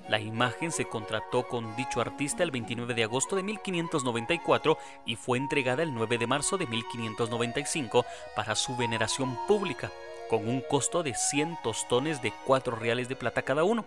La 0.09 0.21
imagen 0.21 0.71
se 0.71 0.85
contrató 0.85 1.49
con 1.49 1.75
dicho 1.77 2.01
artista 2.01 2.43
el 2.43 2.51
29 2.51 2.93
de 2.93 3.05
agosto 3.05 3.37
de 3.37 3.43
1594 3.43 4.79
y 5.07 5.17
fue 5.17 5.39
entregada 5.39 5.83
el 5.83 5.95
9 5.95 6.19
de 6.19 6.27
marzo 6.27 6.59
de 6.59 6.67
1595 6.67 8.05
para 8.37 8.55
su 8.55 8.77
veneración 8.77 9.39
pública, 9.47 9.91
con 10.29 10.47
un 10.47 10.61
costo 10.61 11.03
de 11.03 11.15
100 11.15 11.59
tostones 11.63 12.21
de 12.21 12.35
4 12.45 12.77
reales 12.77 13.09
de 13.09 13.17
plata 13.17 13.43
cada 13.43 13.65
uno. 13.65 13.87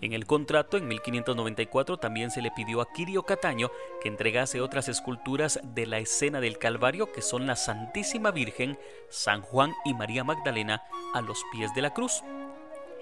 En 0.00 0.14
el 0.14 0.26
contrato, 0.26 0.78
en 0.78 0.88
1594, 0.88 1.98
también 1.98 2.32
se 2.32 2.42
le 2.42 2.50
pidió 2.50 2.80
a 2.80 2.90
Quirio 2.90 3.22
Cataño 3.22 3.70
que 4.02 4.08
entregase 4.08 4.60
otras 4.60 4.88
esculturas 4.88 5.60
de 5.62 5.86
la 5.86 5.98
escena 5.98 6.40
del 6.40 6.58
Calvario, 6.58 7.12
que 7.12 7.22
son 7.22 7.46
la 7.46 7.54
Santísima 7.54 8.32
Virgen, 8.32 8.78
San 9.10 9.42
Juan 9.42 9.72
y 9.84 9.94
María 9.94 10.24
Magdalena, 10.24 10.82
a 11.14 11.20
los 11.20 11.40
pies 11.52 11.72
de 11.74 11.82
la 11.82 11.94
cruz. 11.94 12.24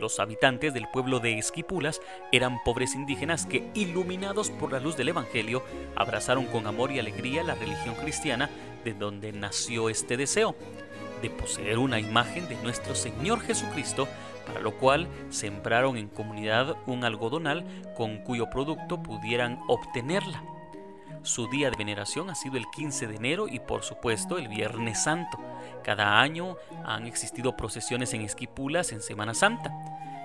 Los 0.01 0.19
habitantes 0.19 0.73
del 0.73 0.89
pueblo 0.89 1.21
de 1.21 1.37
Esquipulas 1.39 2.01
eran 2.33 2.63
pobres 2.65 2.95
indígenas 2.95 3.45
que, 3.45 3.69
iluminados 3.75 4.49
por 4.51 4.73
la 4.73 4.81
luz 4.81 4.97
del 4.97 5.11
Evangelio, 5.11 5.63
abrazaron 5.95 6.47
con 6.47 6.67
amor 6.67 6.91
y 6.91 6.99
alegría 6.99 7.45
la 7.45 7.55
religión 7.55 7.95
cristiana 7.97 8.49
de 8.83 8.95
donde 8.95 9.31
nació 9.33 9.91
este 9.91 10.17
deseo, 10.17 10.57
de 11.21 11.29
poseer 11.29 11.79
una 11.79 12.01
imagen 12.01 12.49
de 12.49 12.57
nuestro 12.63 12.95
Señor 12.95 13.41
Jesucristo, 13.43 14.09
para 14.47 14.61
lo 14.61 14.73
cual 14.79 15.07
sembraron 15.29 15.99
en 15.99 16.09
comunidad 16.09 16.77
un 16.87 17.05
algodonal 17.05 17.63
con 17.95 18.19
cuyo 18.25 18.49
producto 18.49 19.03
pudieran 19.03 19.61
obtenerla. 19.69 20.43
Su 21.23 21.49
día 21.49 21.71
de 21.71 21.77
veneración 21.77 22.31
ha 22.31 22.35
sido 22.35 22.57
el 22.57 22.65
15 22.71 23.07
de 23.07 23.17
enero 23.17 23.47
y 23.47 23.59
por 23.59 23.83
supuesto 23.83 24.39
el 24.39 24.49
Viernes 24.49 25.03
Santo. 25.03 25.39
Cada 25.85 26.21
año 26.21 26.57
han 26.85 27.07
existido 27.07 27.57
procesiones 27.57 28.15
en 28.15 28.23
Esquipulas 28.23 28.93
en 28.93 29.03
Semana 29.03 29.35
Santa. 29.35 29.71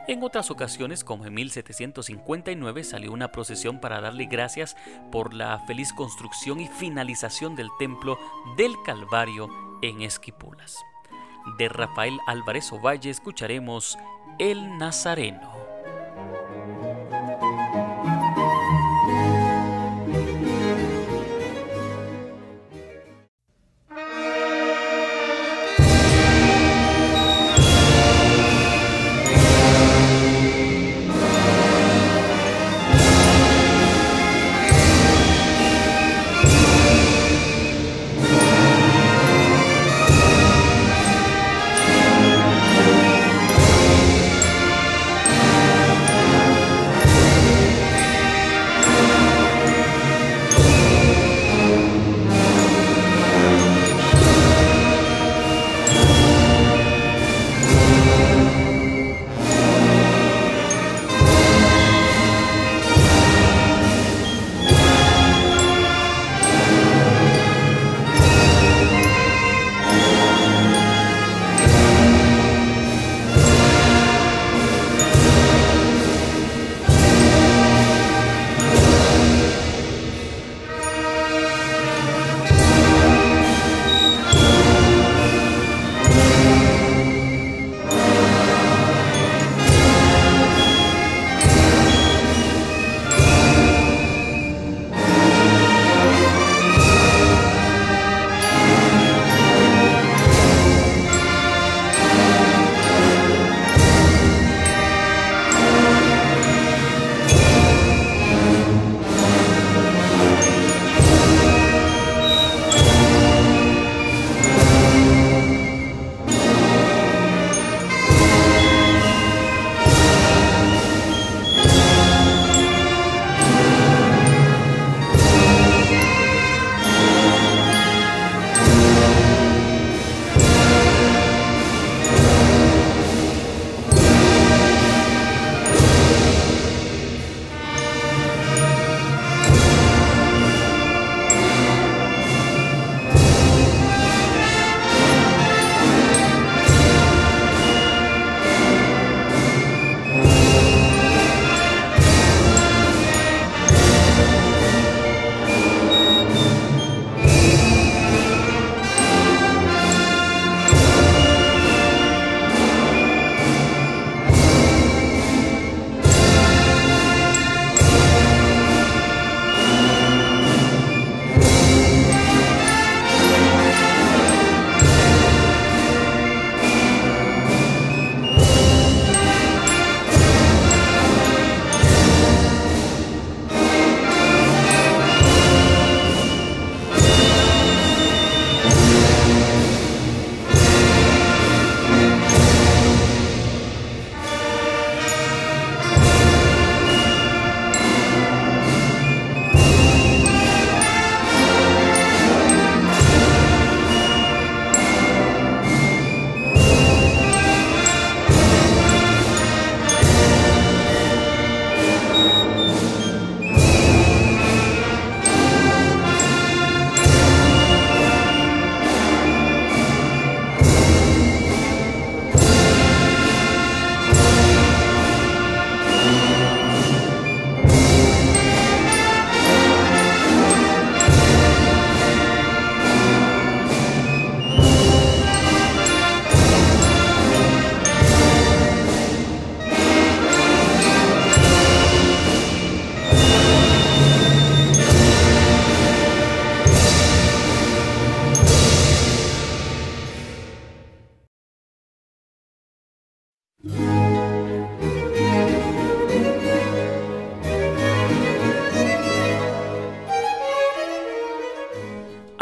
En 0.08 0.24
otras 0.24 0.52
ocasiones, 0.52 1.04
como 1.04 1.26
en 1.26 1.34
1759, 1.34 2.84
salió 2.84 3.12
una 3.12 3.32
procesión 3.32 3.82
para 3.82 4.00
darle 4.00 4.26
gracias 4.26 4.78
por 5.12 5.34
la 5.34 5.60
feliz 5.66 5.92
construcción 5.94 6.60
y 6.60 6.68
finalización 6.68 7.56
del 7.56 7.70
templo 7.80 8.18
del 8.56 8.74
Calvario 8.86 9.50
en 9.82 10.02
Esquipulas. 10.02 10.78
De 11.58 11.68
Rafael 11.70 12.20
Álvarez 12.28 12.72
Ovalle 12.72 13.10
escucharemos 13.10 13.98
El 14.40 14.78
Nazareno. 14.78 15.55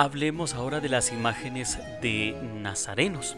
Hablemos 0.04 0.54
ahora 0.54 0.82
de 0.82 0.90
las 0.90 1.14
imágenes 1.14 1.80
de 2.02 2.36
nazarenos. 2.60 3.38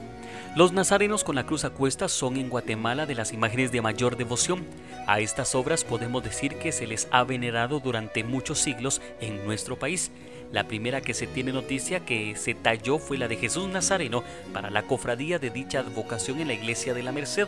Los 0.55 0.73
nazarenos 0.73 1.23
con 1.23 1.35
la 1.35 1.45
cruz 1.45 1.63
a 1.63 1.69
cuestas 1.69 2.11
son 2.11 2.37
en 2.37 2.49
Guatemala 2.49 3.05
de 3.05 3.13
las 3.13 3.33
imágenes 3.33 3.71
de 3.71 3.83
mayor 3.83 4.17
devoción. 4.17 4.65
A 5.05 5.19
estas 5.19 5.53
obras 5.53 5.83
podemos 5.83 6.23
decir 6.23 6.55
que 6.55 6.71
se 6.71 6.87
les 6.87 7.07
ha 7.11 7.23
venerado 7.23 7.79
durante 7.81 8.23
muchos 8.23 8.57
siglos 8.57 8.99
en 9.21 9.45
nuestro 9.45 9.77
país. 9.77 10.09
La 10.51 10.63
primera 10.63 11.01
que 11.01 11.13
se 11.13 11.27
tiene 11.27 11.53
noticia 11.53 11.99
que 12.03 12.35
se 12.35 12.55
talló 12.55 12.97
fue 12.97 13.19
la 13.19 13.27
de 13.27 13.37
Jesús 13.37 13.69
Nazareno 13.69 14.23
para 14.51 14.71
la 14.71 14.87
cofradía 14.87 15.37
de 15.37 15.51
dicha 15.51 15.81
advocación 15.81 16.39
en 16.41 16.47
la 16.47 16.55
iglesia 16.55 16.95
de 16.95 17.03
la 17.03 17.11
Merced. 17.11 17.47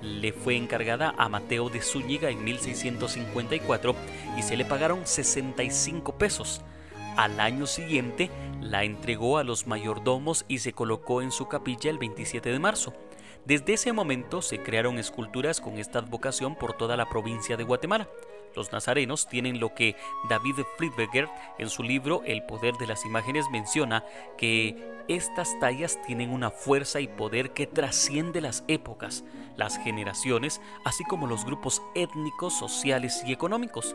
Le 0.00 0.32
fue 0.32 0.56
encargada 0.56 1.14
a 1.18 1.28
Mateo 1.28 1.68
de 1.68 1.82
Zúñiga 1.82 2.30
en 2.30 2.42
1654 2.42 3.94
y 4.38 4.42
se 4.42 4.56
le 4.56 4.64
pagaron 4.64 5.06
65 5.06 6.16
pesos. 6.16 6.62
Al 7.16 7.38
año 7.38 7.66
siguiente 7.66 8.30
la 8.60 8.82
entregó 8.82 9.38
a 9.38 9.44
los 9.44 9.68
mayordomos 9.68 10.44
y 10.48 10.58
se 10.58 10.72
colocó 10.72 11.22
en 11.22 11.30
su 11.30 11.46
capilla 11.46 11.90
el 11.90 11.98
27 11.98 12.50
de 12.50 12.58
marzo. 12.58 12.92
Desde 13.44 13.74
ese 13.74 13.92
momento 13.92 14.42
se 14.42 14.62
crearon 14.62 14.98
esculturas 14.98 15.60
con 15.60 15.78
esta 15.78 16.00
advocación 16.00 16.56
por 16.56 16.72
toda 16.72 16.96
la 16.96 17.08
provincia 17.08 17.56
de 17.56 17.62
Guatemala. 17.62 18.08
Los 18.56 18.72
nazarenos 18.72 19.28
tienen 19.28 19.60
lo 19.60 19.74
que 19.74 19.96
David 20.28 20.56
Friedberger 20.76 21.28
en 21.58 21.68
su 21.68 21.82
libro 21.82 22.22
El 22.24 22.44
poder 22.44 22.74
de 22.74 22.86
las 22.86 23.04
imágenes 23.04 23.46
menciona 23.50 24.04
que 24.38 24.76
estas 25.08 25.58
tallas 25.60 26.00
tienen 26.06 26.30
una 26.30 26.50
fuerza 26.50 27.00
y 27.00 27.06
poder 27.06 27.50
que 27.50 27.66
trasciende 27.66 28.40
las 28.40 28.64
épocas, 28.66 29.24
las 29.56 29.78
generaciones, 29.78 30.60
así 30.84 31.04
como 31.04 31.26
los 31.26 31.44
grupos 31.44 31.82
étnicos, 31.94 32.58
sociales 32.58 33.22
y 33.26 33.32
económicos. 33.32 33.94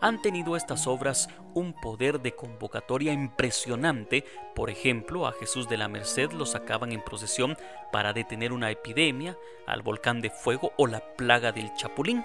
Han 0.00 0.20
tenido 0.20 0.56
estas 0.56 0.86
obras 0.86 1.28
un 1.54 1.72
poder 1.72 2.20
de 2.20 2.34
convocatoria 2.34 3.12
impresionante, 3.12 4.24
por 4.54 4.70
ejemplo, 4.70 5.26
a 5.26 5.32
Jesús 5.32 5.68
de 5.68 5.76
la 5.76 5.88
Merced 5.88 6.32
lo 6.32 6.46
sacaban 6.46 6.92
en 6.92 7.02
procesión 7.02 7.56
para 7.92 8.12
detener 8.12 8.52
una 8.52 8.70
epidemia, 8.70 9.36
al 9.66 9.82
volcán 9.82 10.20
de 10.20 10.30
fuego 10.30 10.72
o 10.76 10.86
la 10.86 11.00
plaga 11.00 11.52
del 11.52 11.72
chapulín. 11.74 12.24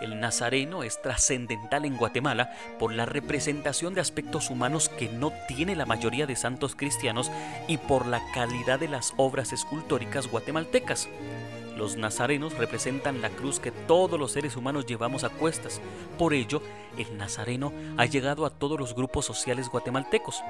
El 0.00 0.18
nazareno 0.18 0.82
es 0.82 1.00
trascendental 1.02 1.84
en 1.84 1.98
Guatemala 1.98 2.52
por 2.78 2.92
la 2.92 3.04
representación 3.04 3.92
de 3.92 4.00
aspectos 4.00 4.48
humanos 4.48 4.88
que 4.88 5.10
no 5.10 5.30
tiene 5.46 5.76
la 5.76 5.84
mayoría 5.84 6.26
de 6.26 6.36
santos 6.36 6.74
cristianos 6.74 7.30
y 7.68 7.76
por 7.76 8.06
la 8.06 8.22
calidad 8.32 8.80
de 8.80 8.88
las 8.88 9.12
obras 9.18 9.52
escultóricas 9.52 10.26
guatemaltecas. 10.26 11.08
Los 11.80 11.96
nazarenos 11.96 12.58
representan 12.58 13.22
la 13.22 13.30
cruz 13.30 13.58
que 13.58 13.70
todos 13.70 14.20
los 14.20 14.32
seres 14.32 14.54
humanos 14.54 14.84
llevamos 14.84 15.24
a 15.24 15.30
cuestas. 15.30 15.80
Por 16.18 16.34
ello, 16.34 16.60
el 16.98 17.16
nazareno 17.16 17.72
ha 17.96 18.04
llegado 18.04 18.44
a 18.44 18.50
todos 18.50 18.78
los 18.78 18.94
grupos 18.94 19.24
sociales 19.24 19.70
guatemaltecos. 19.70 20.42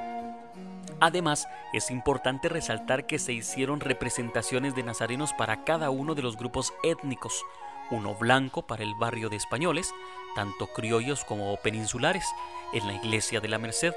Además, 0.98 1.46
es 1.72 1.92
importante 1.92 2.48
resaltar 2.48 3.06
que 3.06 3.20
se 3.20 3.32
hicieron 3.32 3.78
representaciones 3.78 4.74
de 4.74 4.82
nazarenos 4.82 5.32
para 5.32 5.62
cada 5.62 5.90
uno 5.90 6.16
de 6.16 6.22
los 6.22 6.36
grupos 6.36 6.72
étnicos, 6.82 7.44
uno 7.92 8.16
blanco 8.16 8.62
para 8.62 8.82
el 8.82 8.96
barrio 8.96 9.28
de 9.28 9.36
españoles, 9.36 9.94
tanto 10.34 10.66
criollos 10.66 11.24
como 11.24 11.56
peninsulares, 11.58 12.24
en 12.72 12.88
la 12.88 12.94
iglesia 12.94 13.38
de 13.38 13.46
la 13.46 13.58
Merced, 13.58 13.94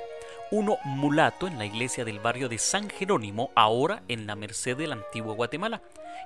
uno 0.53 0.77
mulato 0.83 1.47
en 1.47 1.57
la 1.57 1.65
iglesia 1.65 2.05
del 2.05 2.19
barrio 2.19 2.47
de 2.47 2.59
San 2.59 2.87
Jerónimo, 2.87 3.49
ahora 3.55 4.03
en 4.07 4.27
la 4.27 4.35
Merced 4.35 4.77
del 4.77 4.91
antiguo 4.91 5.33
Guatemala, 5.33 5.81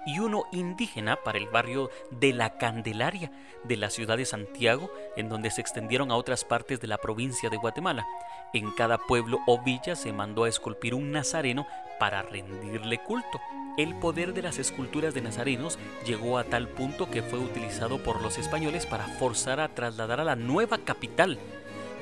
y 0.05 0.19
uno 0.19 0.43
indígena 0.51 1.15
para 1.15 1.37
el 1.37 1.47
barrio 1.47 1.89
de 2.11 2.33
la 2.33 2.57
Candelaria 2.57 3.31
de 3.63 3.77
la 3.77 3.89
ciudad 3.89 4.17
de 4.17 4.25
Santiago, 4.25 4.91
en 5.15 5.29
donde 5.29 5.49
se 5.49 5.61
extendieron 5.61 6.11
a 6.11 6.17
otras 6.17 6.43
partes 6.43 6.81
de 6.81 6.87
la 6.87 6.97
provincia 6.97 7.49
de 7.49 7.55
Guatemala. 7.55 8.05
En 8.53 8.71
cada 8.71 8.97
pueblo 8.97 9.39
o 9.47 9.63
villa 9.63 9.95
se 9.95 10.11
mandó 10.11 10.43
a 10.43 10.49
esculpir 10.49 10.93
un 10.93 11.13
nazareno 11.13 11.65
para 11.97 12.21
rendirle 12.21 12.97
culto. 12.97 13.39
El 13.77 13.95
poder 13.95 14.33
de 14.33 14.41
las 14.41 14.59
esculturas 14.59 15.13
de 15.13 15.21
nazarenos 15.21 15.79
llegó 16.05 16.37
a 16.37 16.43
tal 16.43 16.67
punto 16.67 17.09
que 17.09 17.21
fue 17.21 17.39
utilizado 17.39 18.03
por 18.03 18.21
los 18.21 18.37
españoles 18.37 18.85
para 18.85 19.05
forzar 19.05 19.61
a 19.61 19.69
trasladar 19.69 20.19
a 20.19 20.25
la 20.25 20.35
nueva 20.35 20.79
capital. 20.79 21.39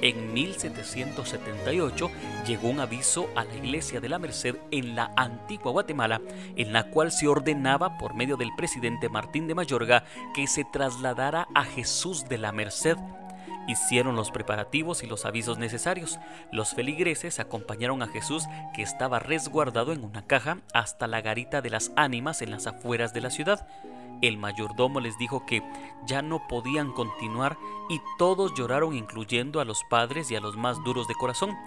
En 0.01 0.33
1778 0.33 2.11
llegó 2.45 2.69
un 2.69 2.79
aviso 2.79 3.29
a 3.35 3.43
la 3.43 3.55
iglesia 3.55 3.99
de 3.99 4.09
la 4.09 4.19
Merced 4.19 4.55
en 4.71 4.95
la 4.95 5.11
antigua 5.15 5.71
Guatemala, 5.71 6.21
en 6.55 6.73
la 6.73 6.89
cual 6.89 7.11
se 7.11 7.27
ordenaba 7.27 7.97
por 7.97 8.13
medio 8.13 8.37
del 8.37 8.53
presidente 8.55 9.09
Martín 9.09 9.47
de 9.47 9.55
Mayorga 9.55 10.03
que 10.33 10.47
se 10.47 10.63
trasladara 10.65 11.47
a 11.55 11.63
Jesús 11.63 12.27
de 12.27 12.37
la 12.37 12.51
Merced 12.51 12.97
Hicieron 13.68 14.16
los 14.16 14.32
preparativos 14.32 15.03
y 15.03 15.07
los 15.07 15.26
avisos 15.26 15.57
necesarios. 15.57 16.20
Los 16.51 16.74
feligreses 16.74 17.39
acompañaron 17.39 18.03
a 18.03 18.07
Jesús, 18.07 18.45
que 18.76 18.84
estaba 18.84 19.20
resguardado 19.20 19.91
en 19.91 20.03
una 20.03 20.28
caja, 20.28 20.59
hasta 20.74 21.07
la 21.07 21.22
garita 21.22 21.61
de 21.61 21.72
las 21.72 21.91
ánimas 21.95 22.41
en 22.41 22.51
las 22.51 22.68
afueras 22.68 23.13
de 23.13 23.22
la 23.22 23.32
ciudad. 23.32 23.68
El 24.22 24.38
mayordomo 24.38 24.99
les 24.99 25.18
dijo 25.18 25.45
que 25.45 25.61
ya 26.05 26.22
no 26.22 26.47
podían 26.47 26.91
continuar 26.91 27.57
y 27.89 27.99
todos 28.18 28.53
lloraron 28.55 28.95
incluyendo 28.95 29.59
a 29.59 29.66
los 29.66 29.84
padres 29.89 30.32
y 30.32 30.36
a 30.36 30.39
los 30.39 30.55
más 30.55 30.82
duros 30.84 31.07
de 31.07 31.16
corazón. 31.16 31.57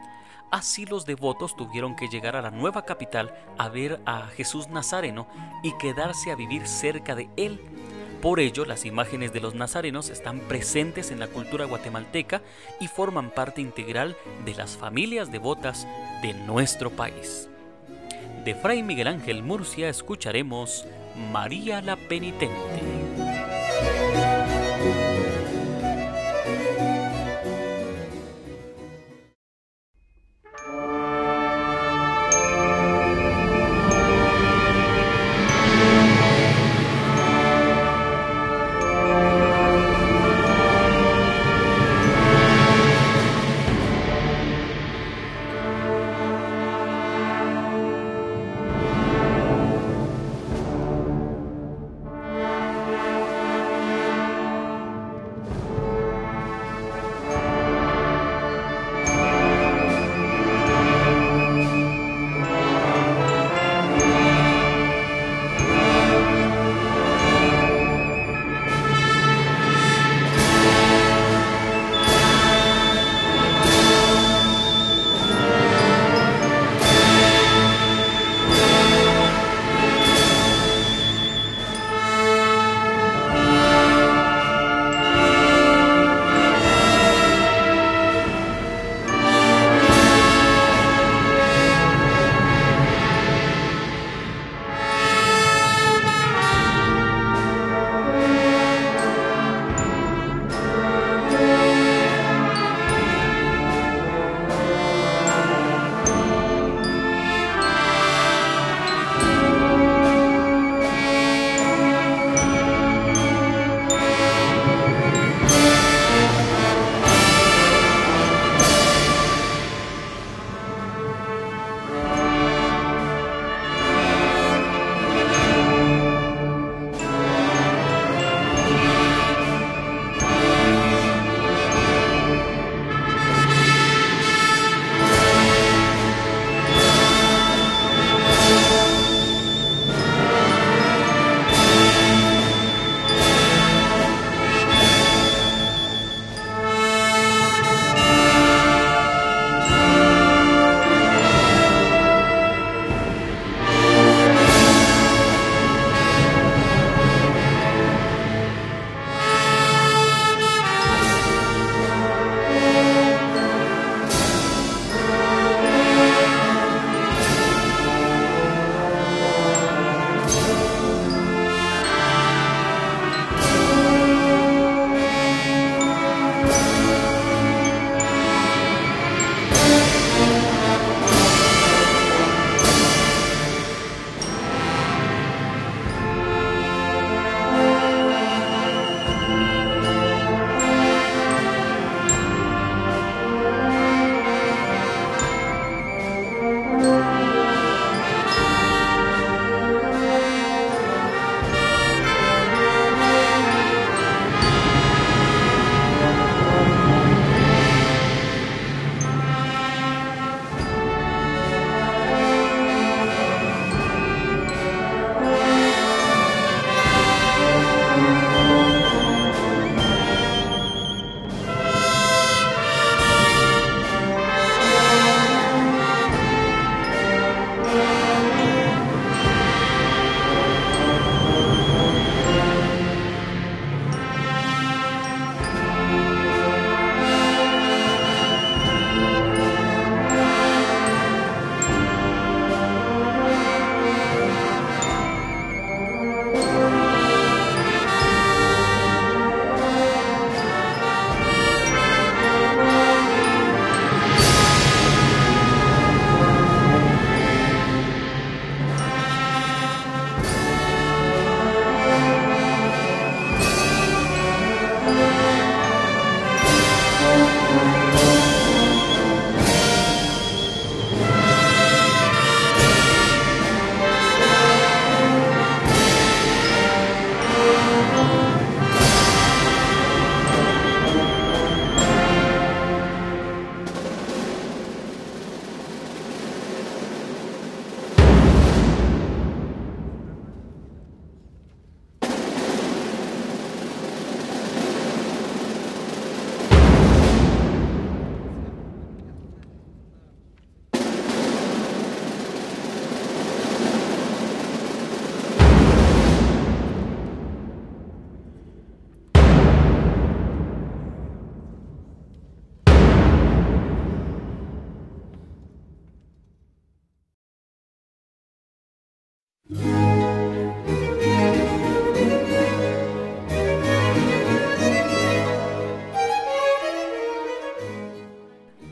Así 0.51 0.87
los 0.87 1.05
devotos 1.05 1.57
tuvieron 1.57 1.95
que 1.95 2.09
llegar 2.09 2.35
a 2.35 2.43
la 2.43 2.51
nueva 2.51 2.85
capital 2.87 3.35
a 3.59 3.69
ver 3.69 4.01
a 4.07 4.29
Jesús 4.29 4.69
Nazareno 4.69 5.27
y 5.63 5.73
quedarse 5.73 6.31
a 6.31 6.37
vivir 6.37 6.67
cerca 6.67 7.15
de 7.15 7.29
él 7.37 7.61
por 8.21 8.41
ello, 8.41 8.65
las 8.65 8.85
imágenes 8.85 9.33
de 9.33 9.41
los 9.41 9.55
nazarenos 9.55 10.11
están 10.11 10.41
presentes 10.41 11.11
en 11.11 11.21
la 11.21 11.29
cultura 11.29 11.67
guatemalteca 11.67 12.43
y 12.81 12.89
forman 12.89 13.31
parte 13.31 13.61
integral 13.61 14.17
de 14.45 14.55
las 14.55 14.77
familias 14.77 15.31
devotas 15.31 15.87
de 16.23 16.35
nuestro 16.35 16.91
país. 16.91 17.49
De 18.45 18.55
Fray 18.55 18.83
Miguel 18.83 19.09
Ángel 19.09 19.43
Murcia 19.43 19.89
escucharemos 19.89 20.85
María 21.33 21.81
la 21.83 21.97
Penitente. 21.97 22.55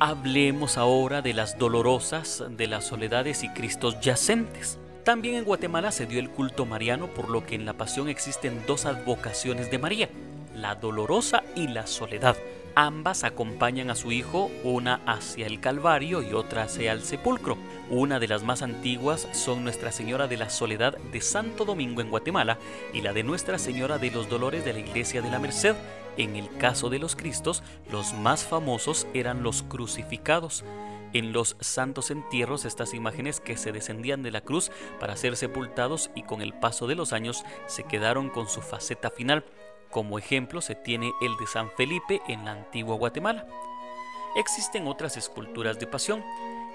Hablemos 0.09 0.79
ahora 0.79 1.21
de 1.21 1.35
las 1.35 1.59
dolorosas, 1.59 2.45
de 2.49 2.69
las 2.69 2.85
soledades 2.85 3.43
y 3.43 3.49
Cristos 3.49 3.99
yacentes. 3.99 4.79
También 5.03 5.35
en 5.35 5.43
Guatemala 5.43 5.91
se 5.91 6.07
dio 6.07 6.21
el 6.21 6.31
culto 6.31 6.65
mariano, 6.65 7.09
por 7.09 7.29
lo 7.29 7.45
que 7.45 7.57
en 7.57 7.67
la 7.67 7.73
pasión 7.73 8.09
existen 8.09 8.63
dos 8.69 8.87
advocaciones 8.87 9.69
de 9.69 9.81
María, 9.81 10.09
la 10.55 10.77
dolorosa 10.77 11.43
y 11.57 11.67
la 11.67 11.89
soledad. 11.89 12.37
Ambas 12.79 13.25
acompañan 13.25 13.89
a 13.89 13.95
su 13.95 14.13
hijo, 14.13 14.51
una 14.63 15.01
hacia 15.07 15.47
el 15.47 15.61
Calvario 15.61 16.21
y 16.21 16.35
otra 16.35 16.65
hacia 16.65 16.93
el 16.93 17.03
sepulcro. 17.05 17.57
Una 17.89 18.19
de 18.19 18.29
las 18.29 18.43
más 18.43 18.61
antiguas 18.61 19.27
son 19.33 19.65
Nuestra 19.65 19.93
Señora 19.93 20.29
de 20.29 20.37
la 20.37 20.51
Soledad 20.51 20.99
de 21.11 21.23
Santo 21.23 21.65
Domingo 21.65 22.03
en 22.03 22.11
Guatemala 22.11 22.59
y 22.93 23.01
la 23.01 23.15
de 23.15 23.23
Nuestra 23.23 23.57
Señora 23.57 23.97
de 23.97 24.11
los 24.11 24.29
Dolores 24.29 24.63
de 24.67 24.75
la 24.75 24.81
Iglesia 24.81 25.23
de 25.23 25.31
la 25.31 25.39
Merced. 25.39 25.75
En 26.19 26.37
el 26.37 26.55
caso 26.59 26.91
de 26.91 26.99
los 26.99 27.17
Cristos, 27.17 27.63
los 27.91 28.13
más 28.13 28.45
famosos 28.45 29.07
eran 29.15 29.43
los 29.43 29.63
crucificados. 29.63 30.63
En 31.15 31.33
los 31.33 31.57
santos 31.61 32.11
entierros 32.11 32.67
estas 32.67 32.93
imágenes 32.93 33.41
que 33.41 33.57
se 33.57 33.73
descendían 33.73 34.23
de 34.23 34.33
la 34.33 34.43
cruz 34.43 34.71
para 35.01 35.17
ser 35.17 35.39
sepultados 35.39 36.11
y 36.15 36.25
con 36.25 36.43
el 36.43 36.53
paso 36.53 36.87
de 36.87 36.95
los 36.95 37.15
años 37.15 37.43
se 37.69 37.85
quedaron 37.85 38.29
con 38.29 38.51
su 38.51 38.61
faceta 38.61 39.09
final 39.09 39.47
como 39.97 40.19
ejemplo 40.19 40.61
se 40.61 40.75
tiene 40.75 41.15
el 41.23 41.39
de 41.39 41.47
San 41.47 41.71
Felipe 41.71 42.21
en 42.29 42.45
la 42.45 42.53
antigua 42.53 42.97
Guatemala. 42.97 43.47
Existen 44.37 44.87
otras 44.89 45.17
esculturas 45.17 45.79
de 45.79 45.87
pasión. 45.87 46.23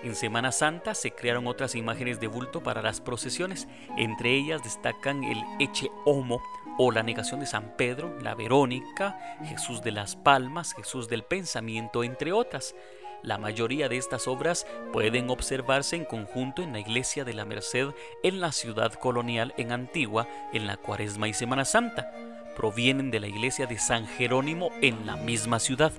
En 0.02 0.16
Semana 0.16 0.52
Santa 0.52 0.96
se 0.96 1.12
crearon 1.12 1.46
otras 1.46 1.76
imágenes 1.76 2.20
de 2.20 2.26
bulto 2.26 2.64
para 2.64 2.82
las 2.82 3.00
procesiones. 3.00 3.68
Entre 3.96 4.32
ellas 4.32 4.64
destacan 4.64 5.24
el 5.24 5.38
Eche 5.60 5.92
Homo 6.04 6.42
o 6.80 6.90
la 6.90 7.04
negación 7.04 7.42
de 7.42 7.46
San 7.46 7.78
Pedro, 7.78 8.12
la 8.22 8.34
Verónica, 8.34 9.38
Jesús 9.46 9.84
de 9.84 9.92
las 9.92 10.16
Palmas, 10.16 10.74
Jesús 10.74 11.08
del 11.08 11.22
Pensamiento, 11.22 12.04
entre 12.04 12.34
otras. 12.34 12.74
La 13.22 13.38
mayoría 13.38 13.88
de 13.88 13.98
estas 13.98 14.28
obras 14.28 14.66
pueden 14.94 15.30
observarse 15.30 15.96
en 15.96 16.06
conjunto 16.06 16.64
en 16.64 16.74
la 16.74 16.80
iglesia 16.80 17.24
de 17.24 17.36
la 17.36 17.46
Merced 17.46 17.90
en 18.24 18.42
la 18.42 18.52
ciudad 18.52 18.94
colonial 18.94 19.54
en 19.58 19.72
Antigua 19.72 20.28
en 20.54 20.66
la 20.66 20.78
Cuaresma 20.78 21.28
y 21.28 21.36
Semana 21.36 21.66
Santa 21.66 22.12
provienen 22.56 23.12
de 23.12 23.20
la 23.20 23.28
iglesia 23.28 23.66
de 23.66 23.78
San 23.78 24.08
Jerónimo 24.08 24.72
en 24.82 25.06
la 25.06 25.16
misma 25.16 25.60
ciudad. 25.60 25.92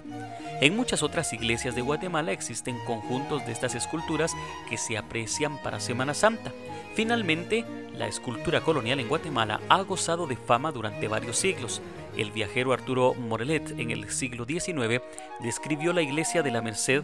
En 0.60 0.76
muchas 0.76 1.02
otras 1.02 1.32
iglesias 1.32 1.74
de 1.74 1.82
Guatemala 1.82 2.32
existen 2.32 2.78
conjuntos 2.86 3.44
de 3.46 3.52
estas 3.52 3.74
esculturas 3.74 4.32
que 4.68 4.78
se 4.78 4.96
aprecian 4.96 5.58
para 5.62 5.80
Semana 5.80 6.14
Santa. 6.14 6.52
Finalmente, 6.94 7.64
la 7.96 8.06
escultura 8.06 8.60
colonial 8.60 9.00
en 9.00 9.08
Guatemala 9.08 9.60
ha 9.68 9.82
gozado 9.82 10.26
de 10.26 10.36
fama 10.36 10.72
durante 10.72 11.08
varios 11.08 11.38
siglos. 11.38 11.82
El 12.16 12.30
viajero 12.30 12.72
Arturo 12.72 13.14
Morelet 13.14 13.78
en 13.78 13.90
el 13.90 14.10
siglo 14.10 14.44
XIX 14.44 15.02
describió 15.40 15.92
la 15.92 16.02
iglesia 16.02 16.42
de 16.42 16.50
la 16.50 16.62
Merced 16.62 17.02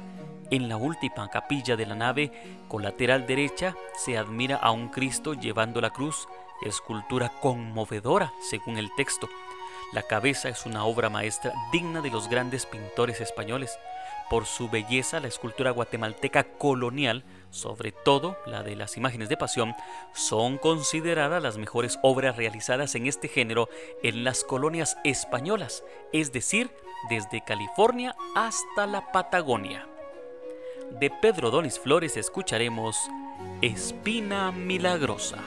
en 0.50 0.68
la 0.68 0.78
última 0.78 1.28
capilla 1.28 1.76
de 1.76 1.84
la 1.84 1.94
nave 1.94 2.32
colateral 2.68 3.26
derecha 3.26 3.76
se 3.94 4.16
admira 4.16 4.56
a 4.56 4.70
un 4.70 4.88
Cristo 4.88 5.34
llevando 5.34 5.82
la 5.82 5.90
cruz 5.90 6.26
escultura 6.62 7.32
conmovedora 7.40 8.32
según 8.40 8.78
el 8.78 8.94
texto. 8.96 9.28
La 9.92 10.02
cabeza 10.02 10.50
es 10.50 10.66
una 10.66 10.84
obra 10.84 11.08
maestra 11.08 11.52
digna 11.72 12.02
de 12.02 12.10
los 12.10 12.28
grandes 12.28 12.66
pintores 12.66 13.20
españoles. 13.20 13.78
Por 14.28 14.44
su 14.44 14.68
belleza, 14.68 15.20
la 15.20 15.28
escultura 15.28 15.70
guatemalteca 15.70 16.44
colonial, 16.44 17.24
sobre 17.50 17.92
todo 17.92 18.36
la 18.44 18.62
de 18.62 18.76
las 18.76 18.98
imágenes 18.98 19.30
de 19.30 19.38
pasión, 19.38 19.74
son 20.12 20.58
consideradas 20.58 21.42
las 21.42 21.56
mejores 21.56 21.98
obras 22.02 22.36
realizadas 22.36 22.94
en 22.94 23.06
este 23.06 23.28
género 23.28 23.70
en 24.02 24.24
las 24.24 24.44
colonias 24.44 24.98
españolas, 25.04 25.82
es 26.12 26.32
decir, 26.32 26.70
desde 27.08 27.42
California 27.42 28.14
hasta 28.34 28.86
la 28.86 29.10
Patagonia. 29.10 29.88
De 30.90 31.10
Pedro 31.10 31.50
Donis 31.50 31.78
Flores 31.78 32.18
escucharemos 32.18 32.98
Espina 33.62 34.52
Milagrosa. 34.52 35.38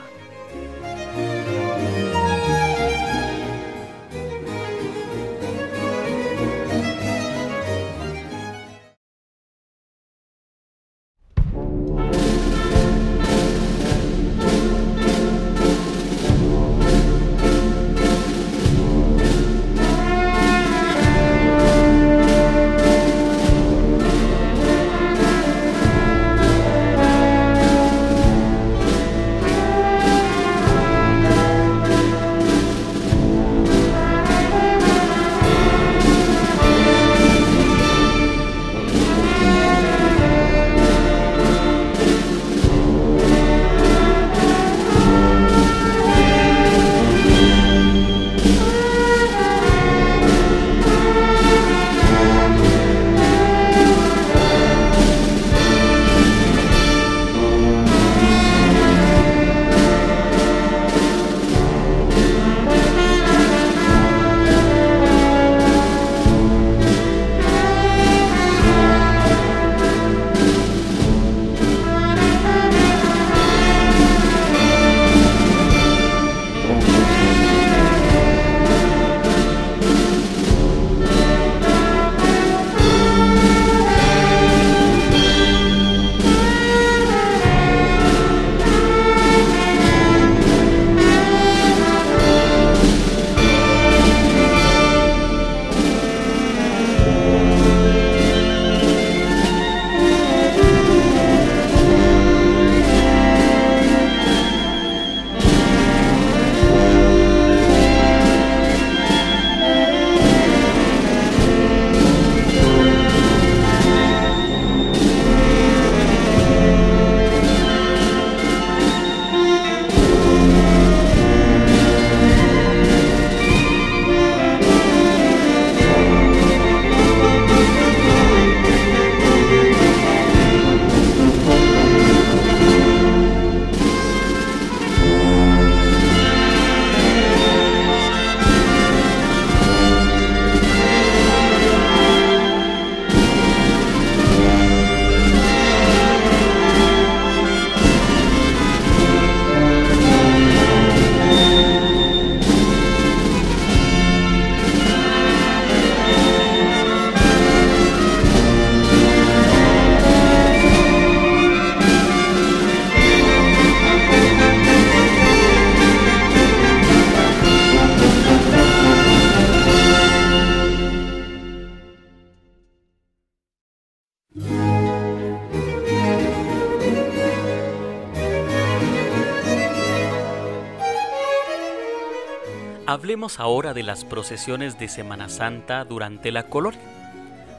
Hablemos 182.92 183.39
ahora 183.39 183.74
de 183.74 183.84
las 183.84 184.04
procesiones 184.04 184.78
de 184.78 184.89
Semana 184.89 185.30
Santa 185.30 185.86
durante 185.86 186.30
la 186.30 186.48
colonia. 186.48 186.82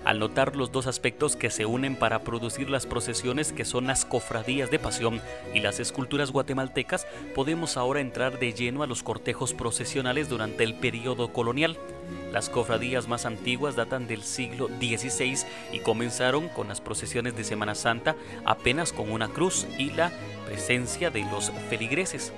Al 0.05 0.19
notar 0.19 0.57
los 0.57 0.73
dos 0.73 0.87
aspectos 0.87 1.37
que 1.37 1.49
se 1.49 1.65
unen 1.65 1.97
para 1.97 2.19
producir 2.19 2.69
las 2.69 2.85
procesiones 2.85 3.51
que 3.51 3.65
son 3.65 3.87
las 3.87 4.05
cofradías 4.05 4.71
de 4.71 4.79
pasión 4.79 5.23
y 5.55 5.61
las 5.61 5.81
esculturas 5.81 6.33
guatemaltecas, 6.33 7.07
podemos 7.35 7.79
ahora 7.79 8.01
entrar 8.01 8.39
de 8.41 8.53
lleno 8.53 8.83
a 8.83 8.87
los 8.87 9.03
cortejos 9.03 9.55
procesionales 9.55 10.29
durante 10.29 10.65
el 10.65 10.75
periodo 10.75 11.33
colonial. 11.33 11.79
Las 12.31 12.51
cofradías 12.51 13.09
más 13.09 13.25
antiguas 13.25 13.75
datan 13.75 14.07
del 14.07 14.25
siglo 14.25 14.69
XVI 14.69 15.47
y 15.73 15.79
comenzaron 15.79 16.51
con 16.51 16.69
las 16.69 16.83
procesiones 16.83 17.35
de 17.35 17.45
Semana 17.45 17.75
Santa 17.75 18.17
apenas 18.45 18.93
con 18.93 19.11
una 19.11 19.29
cruz 19.29 19.67
y 19.79 19.93
la 19.93 20.13
presencia 20.45 21.11
de 21.11 21.23
los 21.23 21.51
feligreses. 21.71 22.35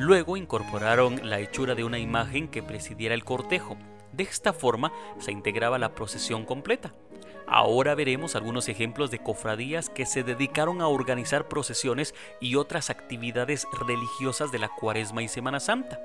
Luego 0.00 0.38
incorporaron 0.38 1.28
la 1.28 1.40
hechura 1.40 1.74
de 1.74 1.84
una 1.84 1.98
imagen 1.98 2.48
que 2.48 2.62
presidiera 2.62 3.14
el 3.14 3.22
cortejo. 3.22 3.76
De 4.12 4.22
esta 4.22 4.54
forma 4.54 4.94
se 5.18 5.30
integraba 5.30 5.78
la 5.78 5.94
procesión 5.94 6.46
completa. 6.46 6.94
Ahora 7.46 7.94
veremos 7.94 8.34
algunos 8.34 8.70
ejemplos 8.70 9.10
de 9.10 9.18
cofradías 9.18 9.90
que 9.90 10.06
se 10.06 10.22
dedicaron 10.22 10.80
a 10.80 10.88
organizar 10.88 11.48
procesiones 11.48 12.14
y 12.40 12.54
otras 12.54 12.88
actividades 12.88 13.66
religiosas 13.78 14.50
de 14.50 14.60
la 14.60 14.70
Cuaresma 14.70 15.22
y 15.22 15.28
Semana 15.28 15.60
Santa. 15.60 16.00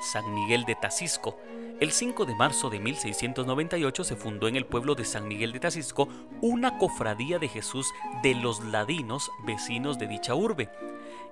San 0.00 0.34
Miguel 0.34 0.64
de 0.64 0.74
Tacisco. 0.74 1.38
El 1.78 1.92
5 1.92 2.24
de 2.24 2.34
marzo 2.34 2.70
de 2.70 2.80
1698 2.80 4.04
se 4.04 4.16
fundó 4.16 4.48
en 4.48 4.56
el 4.56 4.64
pueblo 4.64 4.94
de 4.94 5.04
San 5.04 5.28
Miguel 5.28 5.52
de 5.52 5.60
Tacisco 5.60 6.08
una 6.40 6.78
cofradía 6.78 7.38
de 7.38 7.48
Jesús 7.48 7.92
de 8.22 8.34
los 8.34 8.64
ladinos 8.64 9.30
vecinos 9.44 9.98
de 9.98 10.06
dicha 10.06 10.34
urbe. 10.34 10.70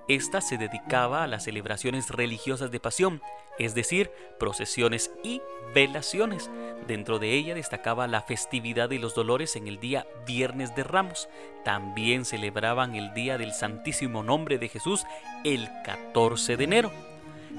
Esta 0.07 0.39
se 0.39 0.57
dedicaba 0.59 1.23
a 1.23 1.27
las 1.27 1.45
celebraciones 1.45 2.11
religiosas 2.11 2.69
de 2.69 2.79
pasión, 2.79 3.21
es 3.57 3.73
decir, 3.73 4.11
procesiones 4.39 5.11
y 5.23 5.41
velaciones. 5.73 6.51
Dentro 6.87 7.17
de 7.17 7.33
ella 7.33 7.55
destacaba 7.55 8.05
la 8.05 8.21
festividad 8.21 8.87
de 8.87 8.99
los 8.99 9.15
dolores 9.15 9.55
en 9.55 9.67
el 9.67 9.79
día 9.79 10.05
Viernes 10.27 10.75
de 10.75 10.83
Ramos. 10.83 11.27
También 11.63 12.23
celebraban 12.25 12.95
el 12.95 13.15
Día 13.15 13.39
del 13.39 13.51
Santísimo 13.51 14.21
Nombre 14.21 14.59
de 14.59 14.69
Jesús 14.69 15.05
el 15.43 15.69
14 15.83 16.55
de 16.55 16.63
enero. 16.63 16.91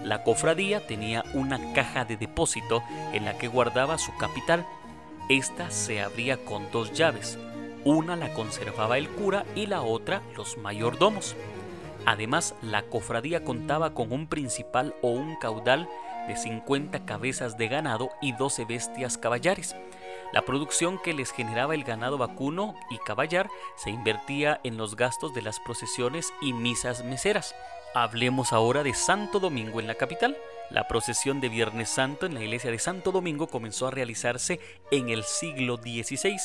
La 0.04 0.22
cofradía 0.22 0.86
tenía 0.86 1.24
una 1.34 1.72
caja 1.72 2.04
de 2.04 2.16
depósito 2.16 2.82
en 3.12 3.24
la 3.24 3.38
que 3.38 3.48
guardaba 3.48 3.98
su 3.98 4.16
capital. 4.18 4.64
Esta 5.28 5.72
se 5.72 6.00
abría 6.00 6.36
con 6.44 6.70
dos 6.70 6.92
llaves. 6.92 7.38
Una 7.82 8.14
la 8.14 8.32
conservaba 8.34 8.98
el 8.98 9.08
cura 9.08 9.44
y 9.56 9.66
la 9.66 9.82
otra 9.82 10.22
los 10.36 10.56
mayordomos. 10.58 11.34
Además, 12.06 12.54
la 12.62 12.84
cofradía 12.84 13.44
contaba 13.44 13.92
con 13.92 14.12
un 14.12 14.28
principal 14.28 14.94
o 15.02 15.08
un 15.08 15.36
caudal 15.36 15.88
de 16.28 16.36
50 16.36 17.04
cabezas 17.04 17.58
de 17.58 17.68
ganado 17.68 18.10
y 18.22 18.32
12 18.32 18.64
bestias 18.64 19.18
caballares. 19.18 19.74
La 20.32 20.42
producción 20.42 20.98
que 21.02 21.14
les 21.14 21.32
generaba 21.32 21.74
el 21.74 21.84
ganado 21.84 22.16
vacuno 22.16 22.74
y 22.90 22.98
caballar 22.98 23.48
se 23.76 23.90
invertía 23.90 24.60
en 24.64 24.76
los 24.76 24.96
gastos 24.96 25.34
de 25.34 25.42
las 25.42 25.58
procesiones 25.60 26.32
y 26.40 26.52
misas 26.52 27.04
meseras. 27.04 27.54
Hablemos 27.94 28.52
ahora 28.52 28.82
de 28.82 28.94
Santo 28.94 29.40
Domingo 29.40 29.80
en 29.80 29.86
la 29.86 29.94
capital. 29.94 30.36
La 30.70 30.86
procesión 30.88 31.40
de 31.40 31.48
Viernes 31.48 31.88
Santo 31.88 32.26
en 32.26 32.34
la 32.34 32.42
iglesia 32.42 32.70
de 32.70 32.78
Santo 32.78 33.12
Domingo 33.12 33.46
comenzó 33.46 33.86
a 33.86 33.92
realizarse 33.92 34.60
en 34.90 35.08
el 35.08 35.24
siglo 35.24 35.76
XVI. 35.76 36.36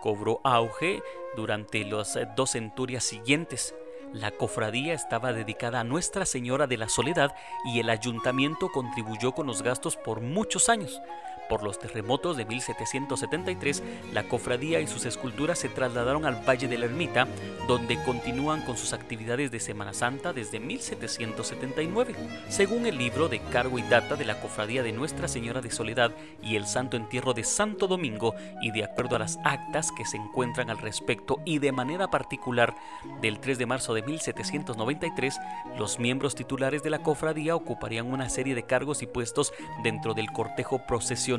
Cobró 0.00 0.40
auge 0.44 1.02
durante 1.36 1.84
las 1.84 2.18
dos 2.36 2.52
centurias 2.52 3.04
siguientes. 3.04 3.74
La 4.14 4.30
cofradía 4.30 4.94
estaba 4.94 5.32
dedicada 5.32 5.80
a 5.80 5.84
Nuestra 5.84 6.24
Señora 6.24 6.68
de 6.68 6.76
la 6.76 6.88
Soledad 6.88 7.34
y 7.64 7.80
el 7.80 7.90
ayuntamiento 7.90 8.68
contribuyó 8.68 9.32
con 9.32 9.48
los 9.48 9.62
gastos 9.62 9.96
por 9.96 10.20
muchos 10.20 10.68
años. 10.68 11.02
Por 11.48 11.62
los 11.62 11.78
terremotos 11.78 12.38
de 12.38 12.46
1773, 12.46 13.82
la 14.12 14.24
cofradía 14.24 14.80
y 14.80 14.86
sus 14.86 15.04
esculturas 15.04 15.58
se 15.58 15.68
trasladaron 15.68 16.24
al 16.24 16.36
Valle 16.48 16.68
de 16.68 16.78
la 16.78 16.86
Ermita, 16.86 17.28
donde 17.68 18.02
continúan 18.02 18.62
con 18.62 18.78
sus 18.78 18.94
actividades 18.94 19.50
de 19.50 19.60
Semana 19.60 19.92
Santa 19.92 20.32
desde 20.32 20.58
1779. 20.58 22.14
Según 22.48 22.86
el 22.86 22.96
libro 22.96 23.28
de 23.28 23.40
cargo 23.40 23.78
y 23.78 23.82
data 23.82 24.16
de 24.16 24.24
la 24.24 24.40
cofradía 24.40 24.82
de 24.82 24.92
Nuestra 24.92 25.28
Señora 25.28 25.60
de 25.60 25.70
Soledad 25.70 26.12
y 26.42 26.56
el 26.56 26.66
Santo 26.66 26.96
Entierro 26.96 27.34
de 27.34 27.44
Santo 27.44 27.86
Domingo, 27.88 28.34
y 28.62 28.70
de 28.70 28.84
acuerdo 28.84 29.16
a 29.16 29.18
las 29.18 29.38
actas 29.44 29.92
que 29.92 30.06
se 30.06 30.16
encuentran 30.16 30.70
al 30.70 30.78
respecto 30.78 31.40
y 31.44 31.58
de 31.58 31.72
manera 31.72 32.08
particular 32.08 32.74
del 33.20 33.38
3 33.38 33.58
de 33.58 33.66
marzo 33.66 33.92
de 33.92 34.02
1793, 34.02 35.38
los 35.78 35.98
miembros 35.98 36.34
titulares 36.34 36.82
de 36.82 36.90
la 36.90 37.00
cofradía 37.00 37.54
ocuparían 37.54 38.10
una 38.10 38.30
serie 38.30 38.54
de 38.54 38.62
cargos 38.62 39.02
y 39.02 39.06
puestos 39.06 39.52
dentro 39.82 40.14
del 40.14 40.32
cortejo 40.32 40.86
procesional 40.86 41.33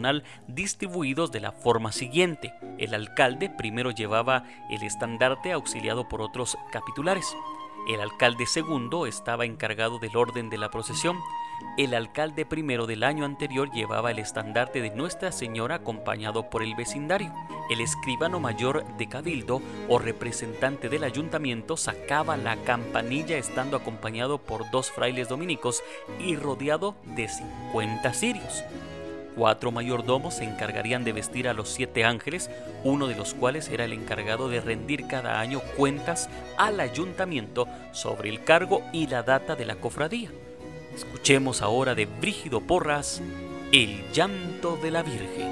distribuidos 0.47 1.31
de 1.31 1.39
la 1.39 1.51
forma 1.51 1.91
siguiente. 1.91 2.53
El 2.77 2.93
alcalde 2.93 3.49
primero 3.49 3.91
llevaba 3.91 4.43
el 4.69 4.83
estandarte 4.83 5.51
auxiliado 5.51 6.07
por 6.07 6.21
otros 6.21 6.57
capitulares. 6.71 7.35
El 7.87 8.01
alcalde 8.01 8.47
segundo 8.47 9.05
estaba 9.05 9.45
encargado 9.45 9.99
del 9.99 10.17
orden 10.17 10.49
de 10.49 10.57
la 10.57 10.71
procesión. 10.71 11.17
El 11.77 11.93
alcalde 11.93 12.45
primero 12.45 12.87
del 12.87 13.03
año 13.03 13.25
anterior 13.25 13.71
llevaba 13.71 14.11
el 14.11 14.19
estandarte 14.19 14.81
de 14.81 14.89
Nuestra 14.89 15.31
Señora 15.31 15.75
acompañado 15.75 16.49
por 16.49 16.63
el 16.63 16.73
vecindario. 16.75 17.31
El 17.69 17.81
escribano 17.81 18.39
mayor 18.39 18.85
de 18.97 19.07
Cabildo 19.07 19.61
o 19.87 19.99
representante 19.99 20.89
del 20.89 21.03
ayuntamiento 21.03 21.77
sacaba 21.77 22.37
la 22.37 22.57
campanilla 22.57 23.37
estando 23.37 23.77
acompañado 23.77 24.39
por 24.39 24.69
dos 24.71 24.91
frailes 24.91 25.29
dominicos 25.29 25.83
y 26.19 26.35
rodeado 26.35 26.95
de 27.03 27.27
50 27.27 28.13
sirios. 28.13 28.63
Cuatro 29.35 29.71
mayordomos 29.71 30.35
se 30.35 30.45
encargarían 30.45 31.03
de 31.03 31.11
vestir 31.11 31.49
a 31.49 31.53
los 31.53 31.69
siete 31.69 32.05
ángeles, 32.05 32.49
uno 32.85 33.07
de 33.07 33.15
los 33.15 33.33
cuales 33.33 33.67
era 33.69 33.83
el 33.83 33.91
encargado 33.91 34.47
de 34.47 34.61
rendir 34.61 35.07
cada 35.07 35.41
año 35.41 35.59
cuentas 35.75 36.29
al 36.57 36.79
ayuntamiento 36.79 37.67
sobre 37.91 38.29
el 38.29 38.43
cargo 38.43 38.81
y 38.93 39.07
la 39.07 39.23
data 39.23 39.55
de 39.55 39.65
la 39.65 39.75
cofradía. 39.75 40.29
Escuchemos 40.95 41.61
ahora 41.61 41.95
de 41.95 42.05
Brígido 42.05 42.61
Porras, 42.61 43.21
El 43.73 44.09
llanto 44.13 44.77
de 44.77 44.91
la 44.91 45.03
Virgen. 45.03 45.51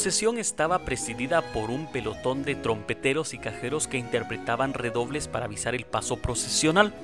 Procesión 0.00 0.38
estaba 0.38 0.78
presidida 0.86 1.42
por 1.52 1.70
un 1.70 1.84
pelotón 1.84 2.42
de 2.42 2.54
trompeteros 2.54 3.34
y 3.34 3.38
cajeros 3.38 3.86
que 3.86 3.98
interpretaban 3.98 4.72
redobles 4.72 5.28
para 5.28 5.44
avisar 5.44 5.74
el 5.74 5.84
paso 5.84 6.16
procesional. 6.16 6.94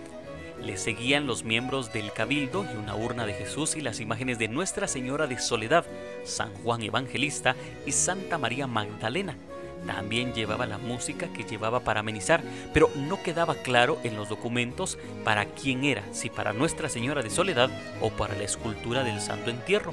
Le 0.63 0.79
seguían 0.79 1.27
los 1.27 1.45
miembros 1.45 1.93
del 1.93 2.11
cabildo 2.11 2.65
y 2.65 2.75
una 2.75 2.97
urna 2.97 3.27
de 3.27 3.35
Jesús 3.35 3.77
y 3.77 3.83
las 3.83 4.01
imágenes 4.01 4.39
de 4.39 4.49
Nuestra 4.49 4.89
Señora 4.89 5.27
de 5.27 5.39
Soledad, 5.39 5.85
San 6.25 6.55
Juan 6.55 6.81
Evangelista 6.81 7.55
y 7.85 7.93
Santa 7.93 8.39
María 8.39 8.67
Magdalena. 8.67 9.37
También 9.87 10.33
llevaba 10.33 10.65
la 10.65 10.79
música 10.79 11.31
que 11.35 11.45
llevaba 11.45 11.81
para 11.81 12.01
amenizar, 12.01 12.43
pero 12.73 12.89
no 12.97 13.23
quedaba 13.23 13.57
claro 13.57 13.99
en 14.05 14.17
los 14.17 14.31
documentos 14.31 14.97
para 15.23 15.45
quién 15.45 15.85
era, 15.85 16.03
si 16.15 16.31
para 16.31 16.55
Nuestra 16.55 16.89
Señora 16.89 17.23
de 17.23 17.29
Soledad 17.29 17.69
o 18.01 18.09
para 18.09 18.35
la 18.35 18.45
escultura 18.45 19.05
del 19.05 19.21
Santo 19.21 19.51
Entierro. 19.51 19.93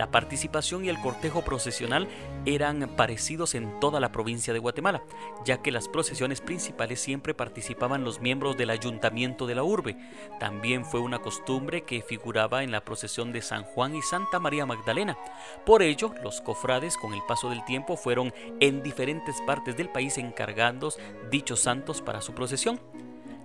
La 0.00 0.10
participación 0.10 0.82
y 0.82 0.88
el 0.88 0.98
cortejo 0.98 1.42
procesional 1.42 2.08
eran 2.46 2.88
parecidos 2.96 3.54
en 3.54 3.78
toda 3.80 4.00
la 4.00 4.12
provincia 4.12 4.54
de 4.54 4.58
Guatemala, 4.58 5.02
ya 5.44 5.60
que 5.60 5.70
las 5.70 5.88
procesiones 5.88 6.40
principales 6.40 7.02
siempre 7.02 7.34
participaban 7.34 8.02
los 8.02 8.18
miembros 8.18 8.56
del 8.56 8.70
ayuntamiento 8.70 9.46
de 9.46 9.56
la 9.56 9.62
urbe. 9.62 9.98
También 10.38 10.86
fue 10.86 11.00
una 11.00 11.18
costumbre 11.18 11.82
que 11.82 12.00
figuraba 12.00 12.62
en 12.62 12.72
la 12.72 12.82
procesión 12.82 13.30
de 13.30 13.42
San 13.42 13.62
Juan 13.62 13.94
y 13.94 14.00
Santa 14.00 14.38
María 14.38 14.64
Magdalena. 14.64 15.18
Por 15.66 15.82
ello, 15.82 16.14
los 16.22 16.40
cofrades 16.40 16.96
con 16.96 17.12
el 17.12 17.20
paso 17.28 17.50
del 17.50 17.62
tiempo 17.66 17.98
fueron 17.98 18.32
en 18.58 18.82
diferentes 18.82 19.42
partes 19.42 19.76
del 19.76 19.90
país 19.90 20.16
encargando 20.16 20.94
dichos 21.30 21.60
santos 21.60 22.00
para 22.00 22.22
su 22.22 22.32
procesión. 22.32 22.80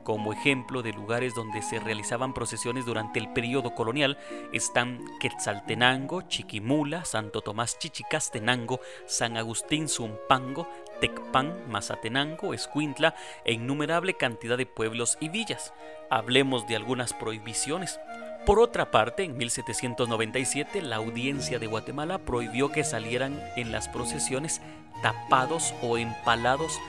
Como 0.06 0.34
ejemplo 0.34 0.84
de 0.84 0.94
lugares 0.94 1.34
donde 1.34 1.64
se 1.64 1.80
realizaban 1.80 2.36
procesiones 2.36 2.86
durante 2.86 3.18
el 3.18 3.34
periodo 3.34 3.74
colonial 3.74 4.20
están 4.54 5.04
Quetzaltenango, 5.20 6.22
Chiquimula, 6.22 7.06
Santo 7.06 7.42
Tomás 7.42 7.80
Chichicastenango, 7.80 8.80
San 9.08 9.36
Agustín 9.36 9.90
Zumpango, 9.90 10.70
Tecpan, 11.02 11.68
Mazatenango, 11.72 12.54
Escuintla 12.54 13.16
e 13.46 13.54
innumerable 13.54 14.14
cantidad 14.14 14.60
de 14.60 14.68
pueblos 14.68 15.18
y 15.20 15.30
villas. 15.30 15.74
Hablemos 16.12 16.68
de 16.68 16.76
algunas 16.76 17.14
prohibiciones. 17.14 18.00
Por 18.46 18.60
otra 18.60 18.92
parte, 18.92 19.24
en 19.24 19.36
1797 19.38 20.84
la 20.84 20.98
audiencia 20.98 21.58
de 21.58 21.66
Guatemala 21.66 22.20
prohibió 22.20 22.72
que 22.72 22.84
salieran 22.84 23.42
en 23.56 23.72
las 23.72 23.90
procesiones 23.90 24.62
tapados 25.02 25.74
o 25.82 25.98
empalados 25.98 26.80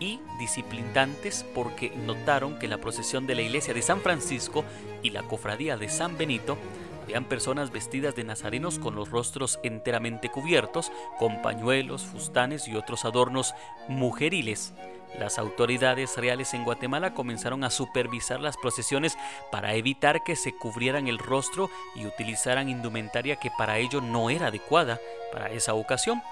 y 0.00 0.20
disciplinantes 0.38 1.44
porque 1.54 1.90
notaron 1.90 2.58
que 2.58 2.68
la 2.68 2.78
procesión 2.78 3.26
de 3.26 3.34
la 3.34 3.42
iglesia 3.42 3.74
de 3.74 3.82
San 3.82 4.00
Francisco 4.00 4.64
y 5.02 5.10
la 5.10 5.22
cofradía 5.22 5.76
de 5.76 5.88
San 5.88 6.16
Benito 6.16 6.56
habían 7.04 7.24
personas 7.24 7.70
vestidas 7.70 8.16
de 8.16 8.24
nazarenos 8.24 8.78
con 8.78 8.94
los 8.94 9.10
rostros 9.10 9.60
enteramente 9.62 10.30
cubiertos, 10.30 10.90
con 11.18 11.42
pañuelos, 11.42 12.02
fustanes 12.02 12.66
y 12.66 12.76
otros 12.76 13.04
adornos 13.04 13.54
mujeriles. 13.88 14.72
Las 15.18 15.38
autoridades 15.38 16.16
reales 16.16 16.54
en 16.54 16.64
Guatemala 16.64 17.14
comenzaron 17.14 17.62
a 17.62 17.70
supervisar 17.70 18.40
las 18.40 18.56
procesiones 18.56 19.16
para 19.52 19.74
evitar 19.74 20.24
que 20.24 20.34
se 20.34 20.56
cubrieran 20.56 21.06
el 21.06 21.18
rostro 21.18 21.70
y 21.94 22.06
utilizaran 22.06 22.68
indumentaria 22.68 23.36
que 23.36 23.50
para 23.56 23.78
ello 23.78 24.00
no 24.00 24.30
era 24.30 24.48
adecuada 24.48 24.98
para 25.30 25.50
esa 25.50 25.74
ocasión. 25.74 26.22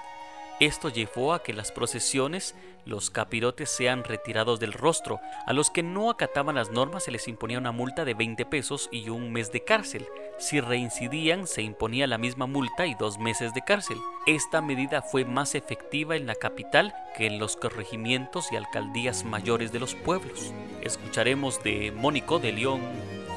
Esto 0.59 0.89
llevó 0.89 1.33
a 1.33 1.41
que 1.41 1.51
las 1.51 1.71
procesiones, 1.71 2.55
los 2.85 3.09
capirotes 3.09 3.69
sean 3.69 4.03
retirados 4.03 4.59
del 4.59 4.71
rostro. 4.71 5.19
A 5.47 5.53
los 5.53 5.69
que 5.69 5.81
no 5.83 6.09
acataban 6.09 6.55
las 6.55 6.69
normas 6.69 7.05
se 7.05 7.11
les 7.11 7.27
imponía 7.27 7.57
una 7.57 7.71
multa 7.71 8.05
de 8.05 8.13
20 8.13 8.45
pesos 8.45 8.87
y 8.91 9.09
un 9.09 9.31
mes 9.31 9.51
de 9.51 9.63
cárcel. 9.63 10.07
Si 10.37 10.61
reincidían 10.61 11.47
se 11.47 11.63
imponía 11.63 12.07
la 12.07 12.17
misma 12.17 12.45
multa 12.45 12.85
y 12.85 12.93
dos 12.95 13.17
meses 13.17 13.53
de 13.53 13.63
cárcel. 13.63 13.97
Esta 14.27 14.61
medida 14.61 15.01
fue 15.01 15.25
más 15.25 15.55
efectiva 15.55 16.15
en 16.15 16.27
la 16.27 16.35
capital 16.35 16.93
que 17.17 17.25
en 17.25 17.39
los 17.39 17.55
corregimientos 17.55 18.51
y 18.51 18.55
alcaldías 18.55 19.23
mayores 19.23 19.71
de 19.71 19.79
los 19.79 19.95
pueblos. 19.95 20.53
Escucharemos 20.81 21.63
de 21.63 21.91
Mónico 21.91 22.39
de 22.39 22.51
León, 22.51 22.81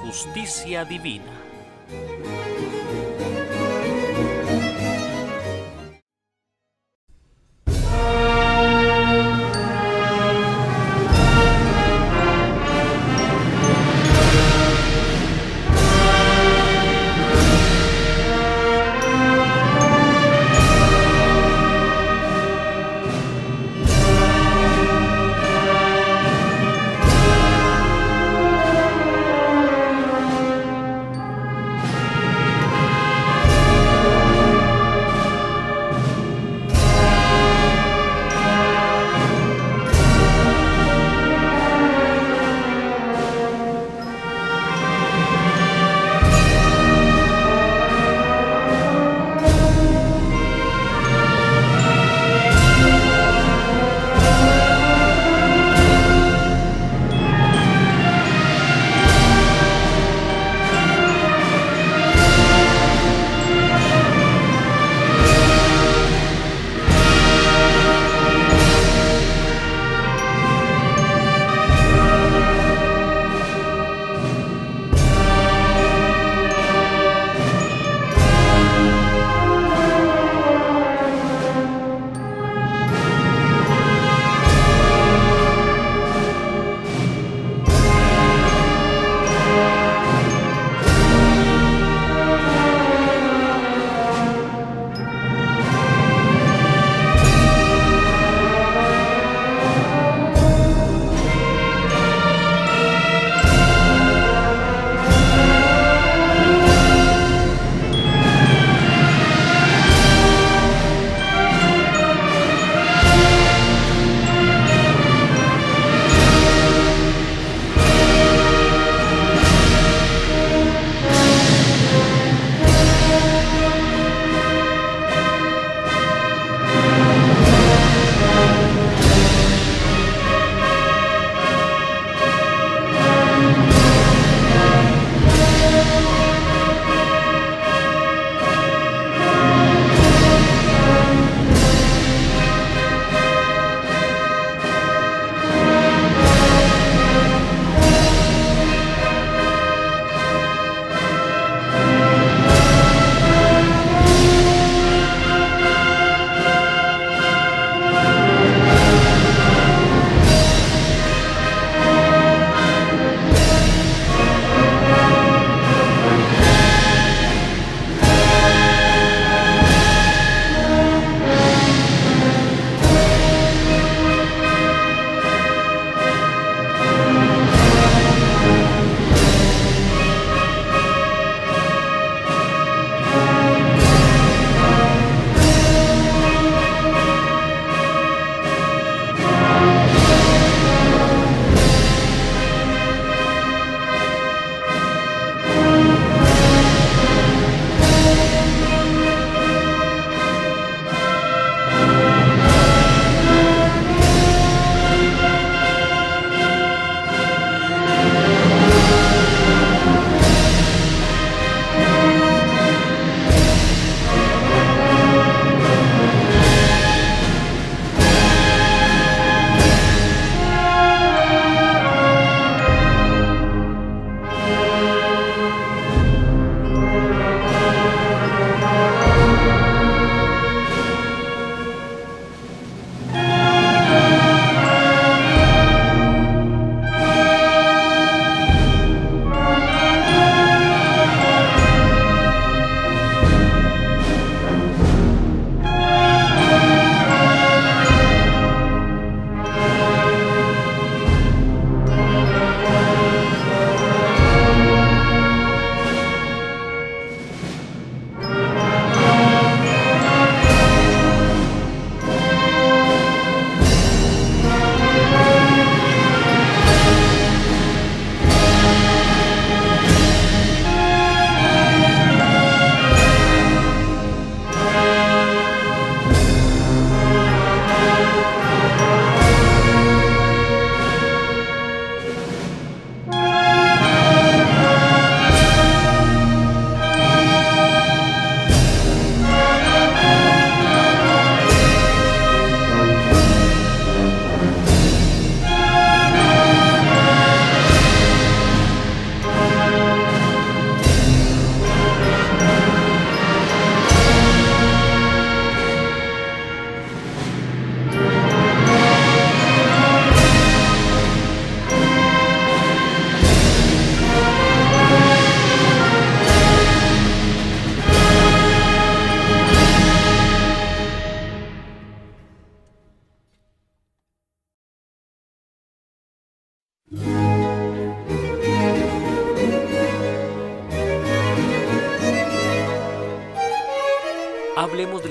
Justicia 0.02 0.84
Divina. 0.84 1.32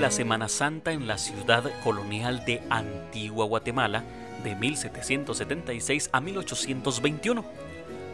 La 0.06 0.12
Semana 0.12 0.48
Santa 0.48 0.92
en 0.92 1.08
la 1.08 1.18
ciudad 1.18 1.64
colonial 1.82 2.44
de 2.44 2.62
Antigua 2.70 3.44
Guatemala 3.44 4.04
de 4.44 4.54
1776 4.54 6.10
a 6.12 6.20
1821. 6.20 7.44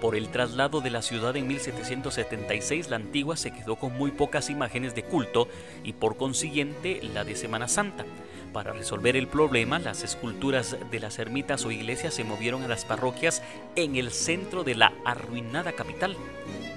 Por 0.01 0.16
el 0.16 0.31
traslado 0.31 0.81
de 0.81 0.89
la 0.89 1.02
ciudad 1.02 1.36
en 1.36 1.47
1776, 1.48 2.89
la 2.89 2.97
antigua 2.97 3.36
se 3.36 3.51
quedó 3.51 3.77
con 3.77 3.93
muy 3.93 4.10
pocas 4.10 4.48
imágenes 4.48 4.94
de 4.94 5.02
culto 5.02 5.48
y 5.85 5.93
por 5.93 6.16
consiguiente 6.16 6.98
la 7.12 7.24
de 7.24 7.36
Semana 7.36 7.69
Santa. 7.69 8.06
Para 8.53 8.74
resolver 8.74 9.16
el 9.16 9.29
problema, 9.29 9.79
las 9.79 10.05
esculturas 10.05 10.77
de 10.91 11.01
las 11.01 11.19
ermitas 11.19 11.65
o 11.65 11.70
iglesias 11.70 12.12
se 12.12 12.24
movieron 12.24 12.62
a 12.62 12.69
las 12.69 12.85
parroquias 12.85 13.43
en 13.77 13.97
el 13.97 14.11
centro 14.11 14.62
de 14.62 14.74
la 14.74 14.93
arruinada 15.07 15.73
capital. 15.73 16.16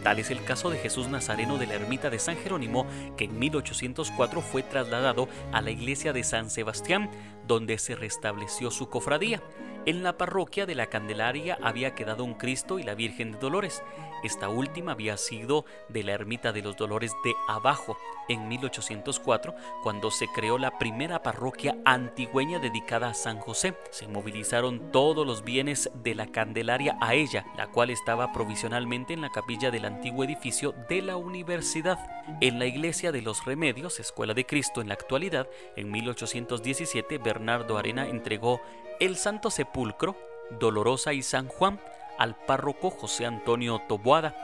Tal 0.02 0.20
es 0.20 0.32
el 0.32 0.42
caso 0.44 0.70
de 0.70 0.78
Jesús 0.78 1.10
Nazareno 1.10 1.58
de 1.58 1.68
la 1.68 1.74
ermita 1.74 2.10
de 2.10 2.20
San 2.20 2.38
Jerónimo, 2.38 2.86
que 3.18 3.26
en 3.26 3.38
1804 3.38 4.42
fue 4.42 4.64
trasladado 4.64 5.28
a 5.52 5.62
la 5.62 5.72
iglesia 5.72 6.14
de 6.14 6.24
San 6.24 6.50
Sebastián, 6.50 7.10
donde 7.46 7.78
se 7.78 7.96
restableció 7.96 8.72
su 8.72 8.88
cofradía. 8.88 9.42
En 9.86 10.02
la 10.02 10.18
parroquia 10.18 10.66
de 10.66 10.76
la 10.76 10.88
Candelaria 10.88 11.58
había 11.62 11.94
quedado 11.94 12.24
un 12.24 12.36
Cristo 12.36 12.80
y 12.80 12.84
la 12.84 12.96
Virgen 12.96 13.34
de 13.34 13.40
Dolores. 13.40 13.84
Esta 14.26 14.50
última 14.50 14.94
había 14.94 15.18
sido 15.18 15.66
de 15.88 16.02
la 16.02 16.14
ermita 16.14 16.52
de 16.52 16.64
los 16.64 16.76
Dolores 16.76 17.14
de 17.24 17.36
Abajo 17.48 17.96
en 18.28 18.48
1804, 18.48 19.54
cuando 19.84 20.10
se 20.10 20.28
creó 20.34 20.58
la 20.58 20.80
primera 20.80 21.22
parroquia 21.22 21.78
antigüeña 21.86 22.58
dedicada 22.58 23.10
a 23.10 23.14
San 23.14 23.38
José. 23.38 23.76
Se 23.92 24.08
movilizaron 24.08 24.92
todos 24.92 25.28
los 25.28 25.44
bienes 25.44 25.92
de 25.94 26.16
la 26.16 26.26
Candelaria 26.26 26.98
a 27.02 27.14
ella, 27.14 27.46
la 27.56 27.68
cual 27.68 27.92
estaba 27.92 28.34
provisionalmente 28.34 29.14
en 29.14 29.22
la 29.22 29.30
capilla 29.30 29.70
del 29.70 29.86
antiguo 29.86 30.24
edificio 30.24 30.74
de 30.90 31.04
la 31.04 31.18
universidad. 31.18 32.00
En 32.42 32.58
la 32.58 32.66
iglesia 32.66 33.12
de 33.12 33.22
los 33.22 33.46
Remedios, 33.46 34.00
Escuela 34.00 34.34
de 34.34 34.48
Cristo 34.48 34.82
en 34.82 34.88
la 34.88 34.96
actualidad, 34.96 35.48
en 35.76 35.92
1817 35.92 37.20
Bernardo 37.20 37.78
Arena 37.78 38.08
entregó 38.08 38.60
el 39.00 39.18
Santo 39.18 39.52
Sepulcro, 39.52 40.18
Dolorosa 40.60 41.14
y 41.14 41.22
San 41.22 41.48
Juan 41.48 41.80
al 42.18 42.36
párroco 42.36 42.90
José 42.90 43.26
Antonio 43.26 43.82
Toboada. 43.88 44.36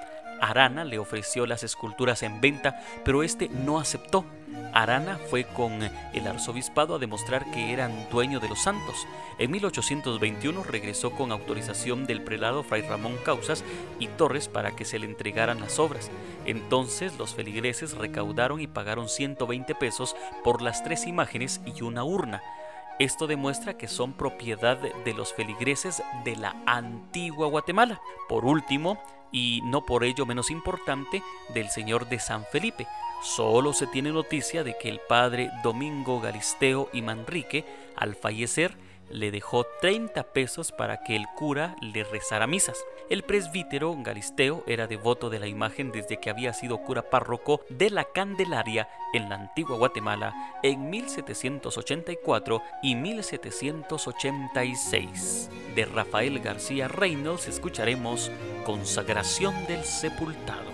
Arana 0.41 0.84
le 0.84 0.98
ofreció 0.98 1.45
las 1.45 1.64
esculturas 1.64 2.23
en 2.23 2.41
venta, 2.41 2.81
pero 3.06 3.22
este 3.22 3.48
no 3.49 3.80
aceptó. 3.80 4.26
Arana 4.73 5.19
fue 5.30 5.43
con 5.43 5.81
el 5.84 6.27
arzobispado 6.27 6.95
a 6.95 6.99
demostrar 6.99 7.49
que 7.52 7.73
eran 7.73 8.07
dueño 8.10 8.39
de 8.39 8.49
los 8.49 8.61
santos. 8.61 9.07
En 9.38 9.52
1821 9.52 10.64
regresó 10.64 11.11
con 11.11 11.31
autorización 11.31 12.06
del 12.06 12.22
prelado 12.23 12.64
Fray 12.64 12.81
Ramón 12.81 13.18
Causas 13.23 13.64
y 13.99 14.07
Torres 14.07 14.48
para 14.48 14.72
que 14.72 14.85
se 14.85 14.98
le 14.98 15.06
entregaran 15.06 15.60
las 15.60 15.77
obras. 15.80 16.10
Entonces 16.45 17.18
los 17.18 17.34
feligreses 17.34 17.95
recaudaron 17.95 18.61
y 18.61 18.68
pagaron 18.68 19.10
120 19.10 19.76
pesos 19.76 20.15
por 20.43 20.61
las 20.61 20.84
tres 20.84 21.06
imágenes 21.06 21.61
y 21.65 21.84
una 21.84 22.03
urna. 22.03 22.41
Esto 23.02 23.26
demuestra 23.26 23.80
que 23.80 23.88
son 23.88 24.14
propiedad 24.14 24.78
de 24.78 25.14
los 25.15 25.34
feligreses 25.34 26.03
de 26.23 26.36
la 26.36 26.56
antigua 26.68 27.48
Guatemala. 27.48 27.99
Por 28.30 28.45
último, 28.45 29.02
y 29.32 29.61
no 29.64 29.88
por 29.88 30.03
ello 30.03 30.28
menos 30.28 30.52
importante, 30.52 31.23
del 31.52 31.72
señor 31.72 32.10
de 32.10 32.19
San 32.19 32.45
Felipe. 32.52 32.86
Solo 33.23 33.73
se 33.73 33.88
tiene 33.88 34.11
noticia 34.11 34.64
de 34.64 34.78
que 34.78 34.88
el 34.88 34.99
padre 35.10 35.49
Domingo 35.64 36.22
Galisteo 36.22 36.90
y 36.94 37.02
Manrique, 37.02 37.65
al 37.95 38.14
fallecer, 38.14 38.78
le 39.11 39.31
dejó 39.31 39.65
30 39.81 40.23
pesos 40.33 40.71
para 40.71 41.03
que 41.03 41.15
el 41.15 41.25
cura 41.35 41.75
le 41.81 42.03
rezara 42.03 42.47
misas. 42.47 42.83
El 43.09 43.23
presbítero 43.23 43.95
Galisteo 43.99 44.63
era 44.67 44.88
devoto 44.88 45.29
de 45.29 45.39
la 45.39 45.47
imagen 45.47 45.91
desde 45.91 46.19
que 46.19 46.29
había 46.29 46.53
sido 46.53 46.77
cura 46.79 47.09
párroco 47.09 47.61
de 47.69 47.89
la 47.89 48.03
Candelaria 48.05 48.88
en 49.13 49.29
la 49.29 49.35
antigua 49.35 49.77
Guatemala 49.77 50.33
en 50.63 50.89
1784 50.89 52.61
y 52.81 52.95
1786. 52.95 55.49
De 55.75 55.85
Rafael 55.85 56.39
García 56.39 56.88
Reynolds 56.88 57.47
escucharemos 57.47 58.31
Consagración 58.65 59.53
del 59.67 59.83
Sepultado. 59.83 60.70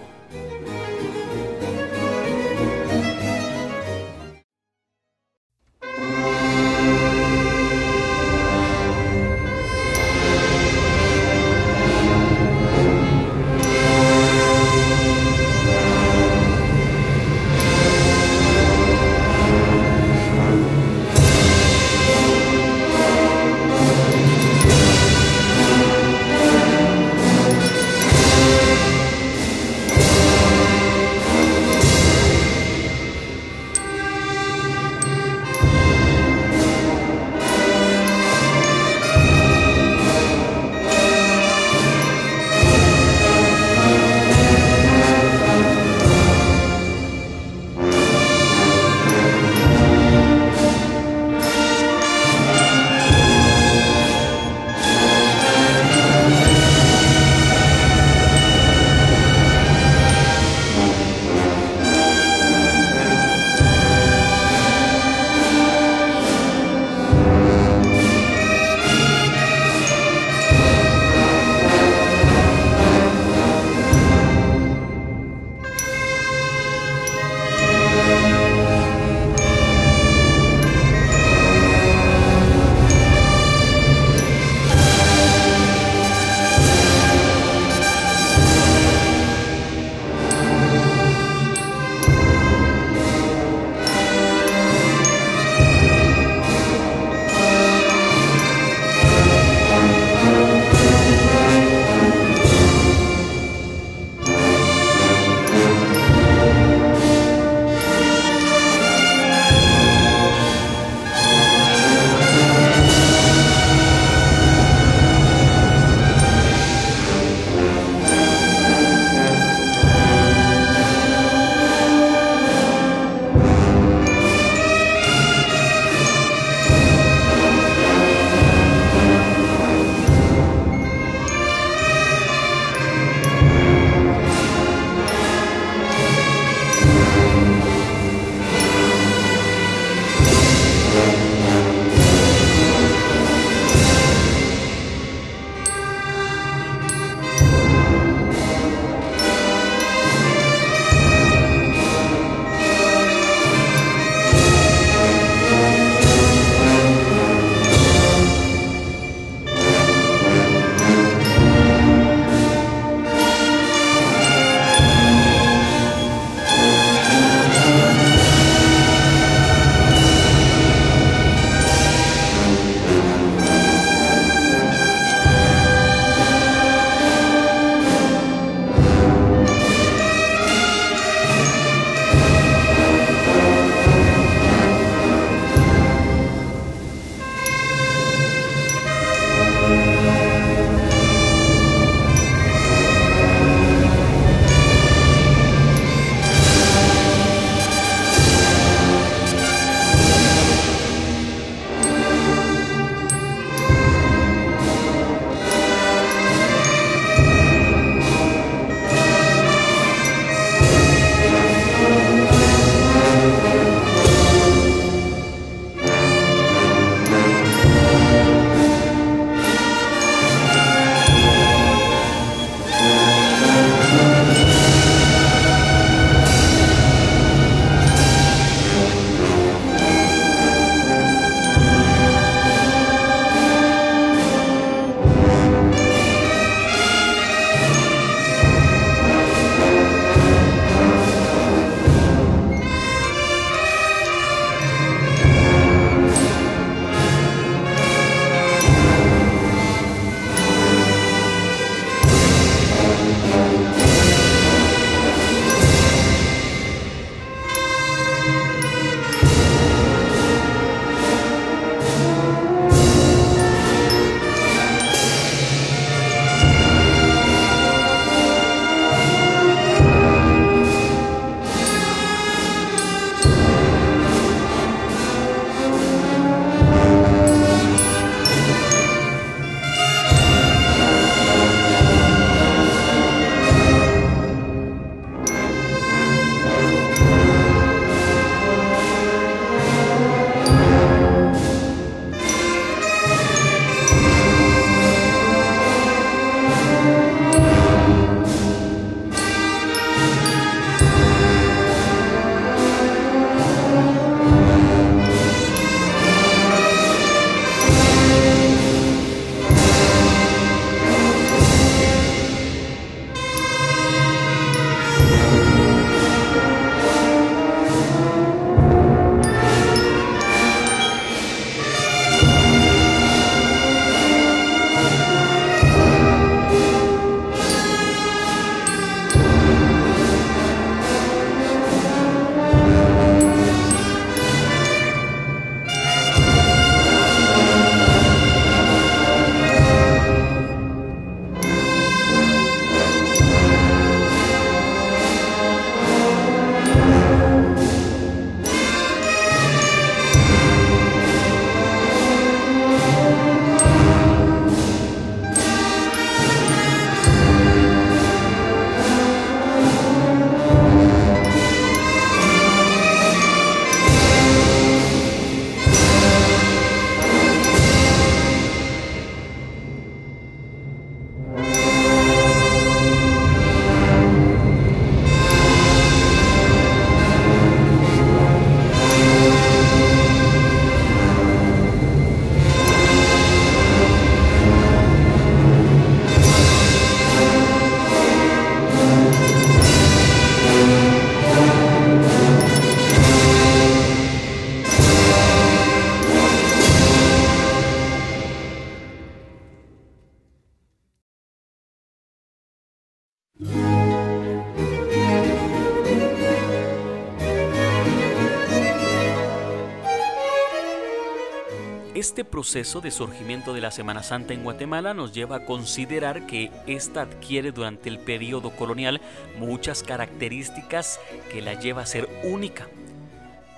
Este 412.17 412.25
proceso 412.25 412.81
de 412.81 412.89
surgimiento 412.89 413.53
de 413.53 413.61
la 413.61 413.69
Semana 413.69 414.01
Santa 414.01 414.33
en 414.33 414.43
Guatemala 414.43 414.95
nos 414.95 415.13
lleva 415.13 415.35
a 415.35 415.45
considerar 415.45 416.25
que 416.25 416.49
ésta 416.65 417.03
adquiere 417.03 417.51
durante 417.51 417.89
el 417.89 417.99
periodo 417.99 418.49
colonial 418.55 419.01
muchas 419.37 419.83
características 419.83 420.99
que 421.31 421.43
la 421.43 421.53
lleva 421.53 421.83
a 421.83 421.85
ser 421.85 422.09
única. 422.23 422.69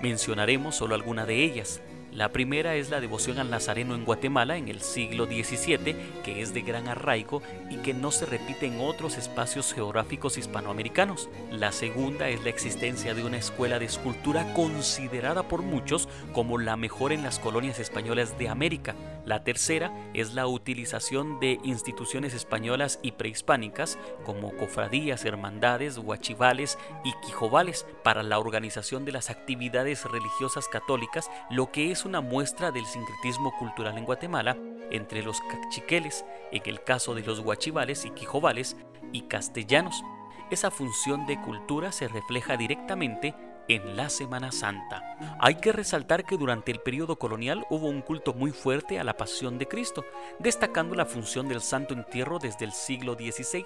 Mencionaremos 0.02 0.76
solo 0.76 0.94
alguna 0.94 1.24
de 1.24 1.42
ellas. 1.42 1.80
La 2.12 2.30
primera 2.32 2.74
es 2.74 2.90
la 2.90 3.00
devoción 3.00 3.38
al 3.38 3.50
Nazareno 3.50 3.94
en 3.94 4.04
Guatemala 4.04 4.56
en 4.56 4.66
el 4.66 4.80
siglo 4.80 5.26
XVII, 5.26 5.94
que 6.24 6.42
es 6.42 6.52
de 6.52 6.62
gran 6.62 6.88
arraigo 6.88 7.40
y 7.70 7.76
que 7.76 7.94
no 7.94 8.10
se 8.10 8.26
repite 8.26 8.66
en 8.66 8.80
otros 8.80 9.16
espacios 9.16 9.72
geográficos 9.72 10.36
hispanoamericanos. 10.36 11.28
La 11.52 11.70
segunda 11.70 12.28
es 12.28 12.42
la 12.42 12.50
existencia 12.50 13.14
de 13.14 13.22
una 13.22 13.36
escuela 13.36 13.78
de 13.78 13.84
escultura 13.84 14.52
considerada 14.54 15.44
por 15.44 15.62
muchos 15.62 16.08
como 16.32 16.58
la 16.58 16.76
mejor 16.76 17.12
en 17.12 17.22
las 17.22 17.38
colonias 17.38 17.78
españolas 17.78 18.36
de 18.38 18.48
América. 18.48 18.96
La 19.24 19.44
tercera 19.44 19.92
es 20.12 20.34
la 20.34 20.48
utilización 20.48 21.38
de 21.38 21.60
instituciones 21.62 22.34
españolas 22.34 22.98
y 23.02 23.12
prehispánicas 23.12 23.98
como 24.24 24.56
cofradías, 24.56 25.24
hermandades, 25.24 25.96
huachivales 25.96 26.76
y 27.04 27.12
quijovales 27.24 27.86
para 28.02 28.24
la 28.24 28.40
organización 28.40 29.04
de 29.04 29.12
las 29.12 29.30
actividades 29.30 30.04
religiosas 30.06 30.66
católicas, 30.66 31.30
lo 31.50 31.70
que 31.70 31.92
es 31.92 31.99
una 32.04 32.20
muestra 32.20 32.70
del 32.70 32.86
sincretismo 32.86 33.52
cultural 33.58 33.96
en 33.98 34.04
Guatemala 34.04 34.56
entre 34.90 35.22
los 35.22 35.40
cachiqueles, 35.40 36.24
en 36.52 36.62
el 36.66 36.82
caso 36.82 37.14
de 37.14 37.22
los 37.22 37.40
guachivales 37.40 38.04
y 38.04 38.10
quijovales, 38.10 38.76
y 39.12 39.22
castellanos. 39.22 40.02
Esa 40.50 40.70
función 40.70 41.26
de 41.26 41.40
cultura 41.40 41.92
se 41.92 42.08
refleja 42.08 42.56
directamente 42.56 43.34
en 43.68 43.96
la 43.96 44.08
Semana 44.08 44.50
Santa. 44.50 45.16
Hay 45.38 45.56
que 45.56 45.72
resaltar 45.72 46.24
que 46.24 46.36
durante 46.36 46.72
el 46.72 46.80
periodo 46.80 47.16
colonial 47.16 47.64
hubo 47.70 47.88
un 47.88 48.02
culto 48.02 48.34
muy 48.34 48.50
fuerte 48.50 48.98
a 48.98 49.04
la 49.04 49.16
pasión 49.16 49.58
de 49.58 49.68
Cristo, 49.68 50.04
destacando 50.40 50.96
la 50.96 51.06
función 51.06 51.48
del 51.48 51.60
Santo 51.60 51.94
Entierro 51.94 52.38
desde 52.38 52.64
el 52.64 52.72
siglo 52.72 53.14
XVI, 53.14 53.64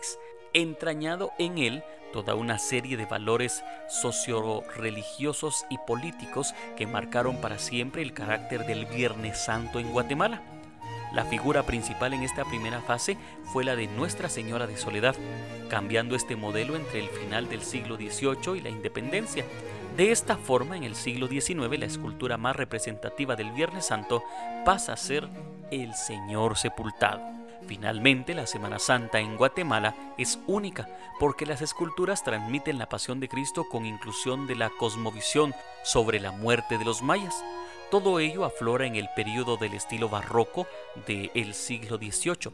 entrañado 0.52 1.32
en 1.38 1.58
él 1.58 1.84
toda 2.14 2.36
una 2.36 2.60
serie 2.60 2.96
de 2.96 3.06
valores 3.06 3.64
socio-religiosos 3.88 5.66
y 5.68 5.78
políticos 5.78 6.54
que 6.76 6.86
marcaron 6.86 7.40
para 7.40 7.58
siempre 7.58 8.02
el 8.02 8.14
carácter 8.14 8.66
del 8.66 8.86
Viernes 8.86 9.36
Santo 9.36 9.80
en 9.80 9.90
Guatemala. 9.90 10.40
La 11.12 11.24
figura 11.24 11.64
principal 11.64 12.14
en 12.14 12.22
esta 12.22 12.44
primera 12.44 12.80
fase 12.80 13.16
fue 13.52 13.64
la 13.64 13.74
de 13.74 13.88
Nuestra 13.88 14.28
Señora 14.28 14.68
de 14.68 14.76
Soledad, 14.76 15.16
cambiando 15.68 16.14
este 16.14 16.36
modelo 16.36 16.76
entre 16.76 17.00
el 17.00 17.08
final 17.08 17.48
del 17.48 17.62
siglo 17.62 17.96
XVIII 17.96 18.58
y 18.58 18.60
la 18.60 18.70
independencia. 18.70 19.44
De 19.96 20.12
esta 20.12 20.36
forma, 20.36 20.76
en 20.76 20.84
el 20.84 20.94
siglo 20.94 21.26
XIX, 21.26 21.80
la 21.80 21.86
escultura 21.86 22.36
más 22.36 22.54
representativa 22.54 23.34
del 23.34 23.50
Viernes 23.50 23.86
Santo 23.86 24.22
pasa 24.64 24.92
a 24.92 24.96
ser 24.96 25.28
el 25.72 25.94
Señor 25.94 26.56
sepultado. 26.56 27.43
Finalmente, 27.66 28.34
la 28.34 28.46
Semana 28.46 28.78
Santa 28.78 29.20
en 29.20 29.36
Guatemala 29.36 29.94
es 30.18 30.38
única 30.46 30.88
porque 31.18 31.46
las 31.46 31.62
esculturas 31.62 32.22
transmiten 32.22 32.78
la 32.78 32.88
pasión 32.88 33.20
de 33.20 33.28
Cristo 33.28 33.66
con 33.68 33.86
inclusión 33.86 34.46
de 34.46 34.54
la 34.54 34.70
cosmovisión 34.70 35.54
sobre 35.82 36.20
la 36.20 36.30
muerte 36.30 36.76
de 36.76 36.84
los 36.84 37.02
mayas. 37.02 37.42
Todo 37.90 38.18
ello 38.18 38.44
aflora 38.44 38.86
en 38.86 38.96
el 38.96 39.08
periodo 39.16 39.56
del 39.56 39.74
estilo 39.74 40.08
barroco 40.08 40.66
del 41.06 41.54
siglo 41.54 41.96
XVIII. 41.96 42.52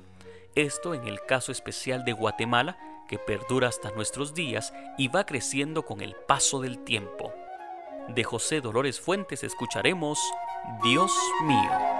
Esto 0.54 0.94
en 0.94 1.06
el 1.06 1.20
caso 1.26 1.50
especial 1.52 2.04
de 2.04 2.12
Guatemala, 2.12 2.78
que 3.08 3.18
perdura 3.18 3.68
hasta 3.68 3.90
nuestros 3.90 4.34
días 4.34 4.72
y 4.96 5.08
va 5.08 5.26
creciendo 5.26 5.84
con 5.84 6.00
el 6.00 6.14
paso 6.14 6.60
del 6.60 6.84
tiempo. 6.84 7.32
De 8.08 8.22
José 8.22 8.60
Dolores 8.60 9.00
Fuentes 9.00 9.42
escucharemos 9.42 10.20
Dios 10.82 11.12
mío. 11.44 11.99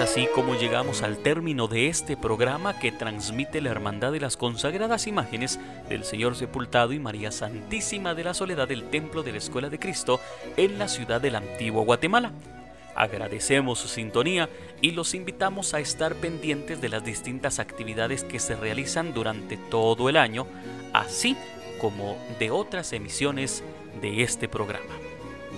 Así 0.00 0.28
como 0.34 0.54
llegamos 0.54 1.02
al 1.02 1.18
término 1.18 1.68
de 1.68 1.88
este 1.88 2.16
programa 2.16 2.78
que 2.78 2.90
transmite 2.90 3.60
la 3.60 3.68
Hermandad 3.68 4.12
de 4.12 4.20
las 4.20 4.38
Consagradas 4.38 5.06
Imágenes 5.06 5.60
del 5.90 6.04
Señor 6.04 6.36
Sepultado 6.36 6.94
y 6.94 6.98
María 6.98 7.30
Santísima 7.30 8.14
de 8.14 8.24
la 8.24 8.32
Soledad 8.32 8.66
del 8.66 8.84
Templo 8.84 9.22
de 9.22 9.32
la 9.32 9.38
Escuela 9.38 9.68
de 9.68 9.78
Cristo 9.78 10.18
en 10.56 10.78
la 10.78 10.88
ciudad 10.88 11.20
del 11.20 11.36
Antiguo 11.36 11.84
Guatemala. 11.84 12.32
Agradecemos 12.94 13.78
su 13.78 13.88
sintonía 13.88 14.48
y 14.80 14.92
los 14.92 15.12
invitamos 15.14 15.74
a 15.74 15.80
estar 15.80 16.14
pendientes 16.14 16.80
de 16.80 16.88
las 16.88 17.04
distintas 17.04 17.58
actividades 17.58 18.24
que 18.24 18.38
se 18.38 18.56
realizan 18.56 19.12
durante 19.12 19.58
todo 19.58 20.08
el 20.08 20.16
año, 20.16 20.46
así 20.94 21.36
como 21.78 22.16
de 22.38 22.50
otras 22.50 22.94
emisiones 22.94 23.62
de 24.00 24.22
este 24.22 24.48
programa. 24.48 24.94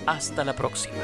Hasta 0.04 0.44
la 0.44 0.54
próxima. 0.54 0.96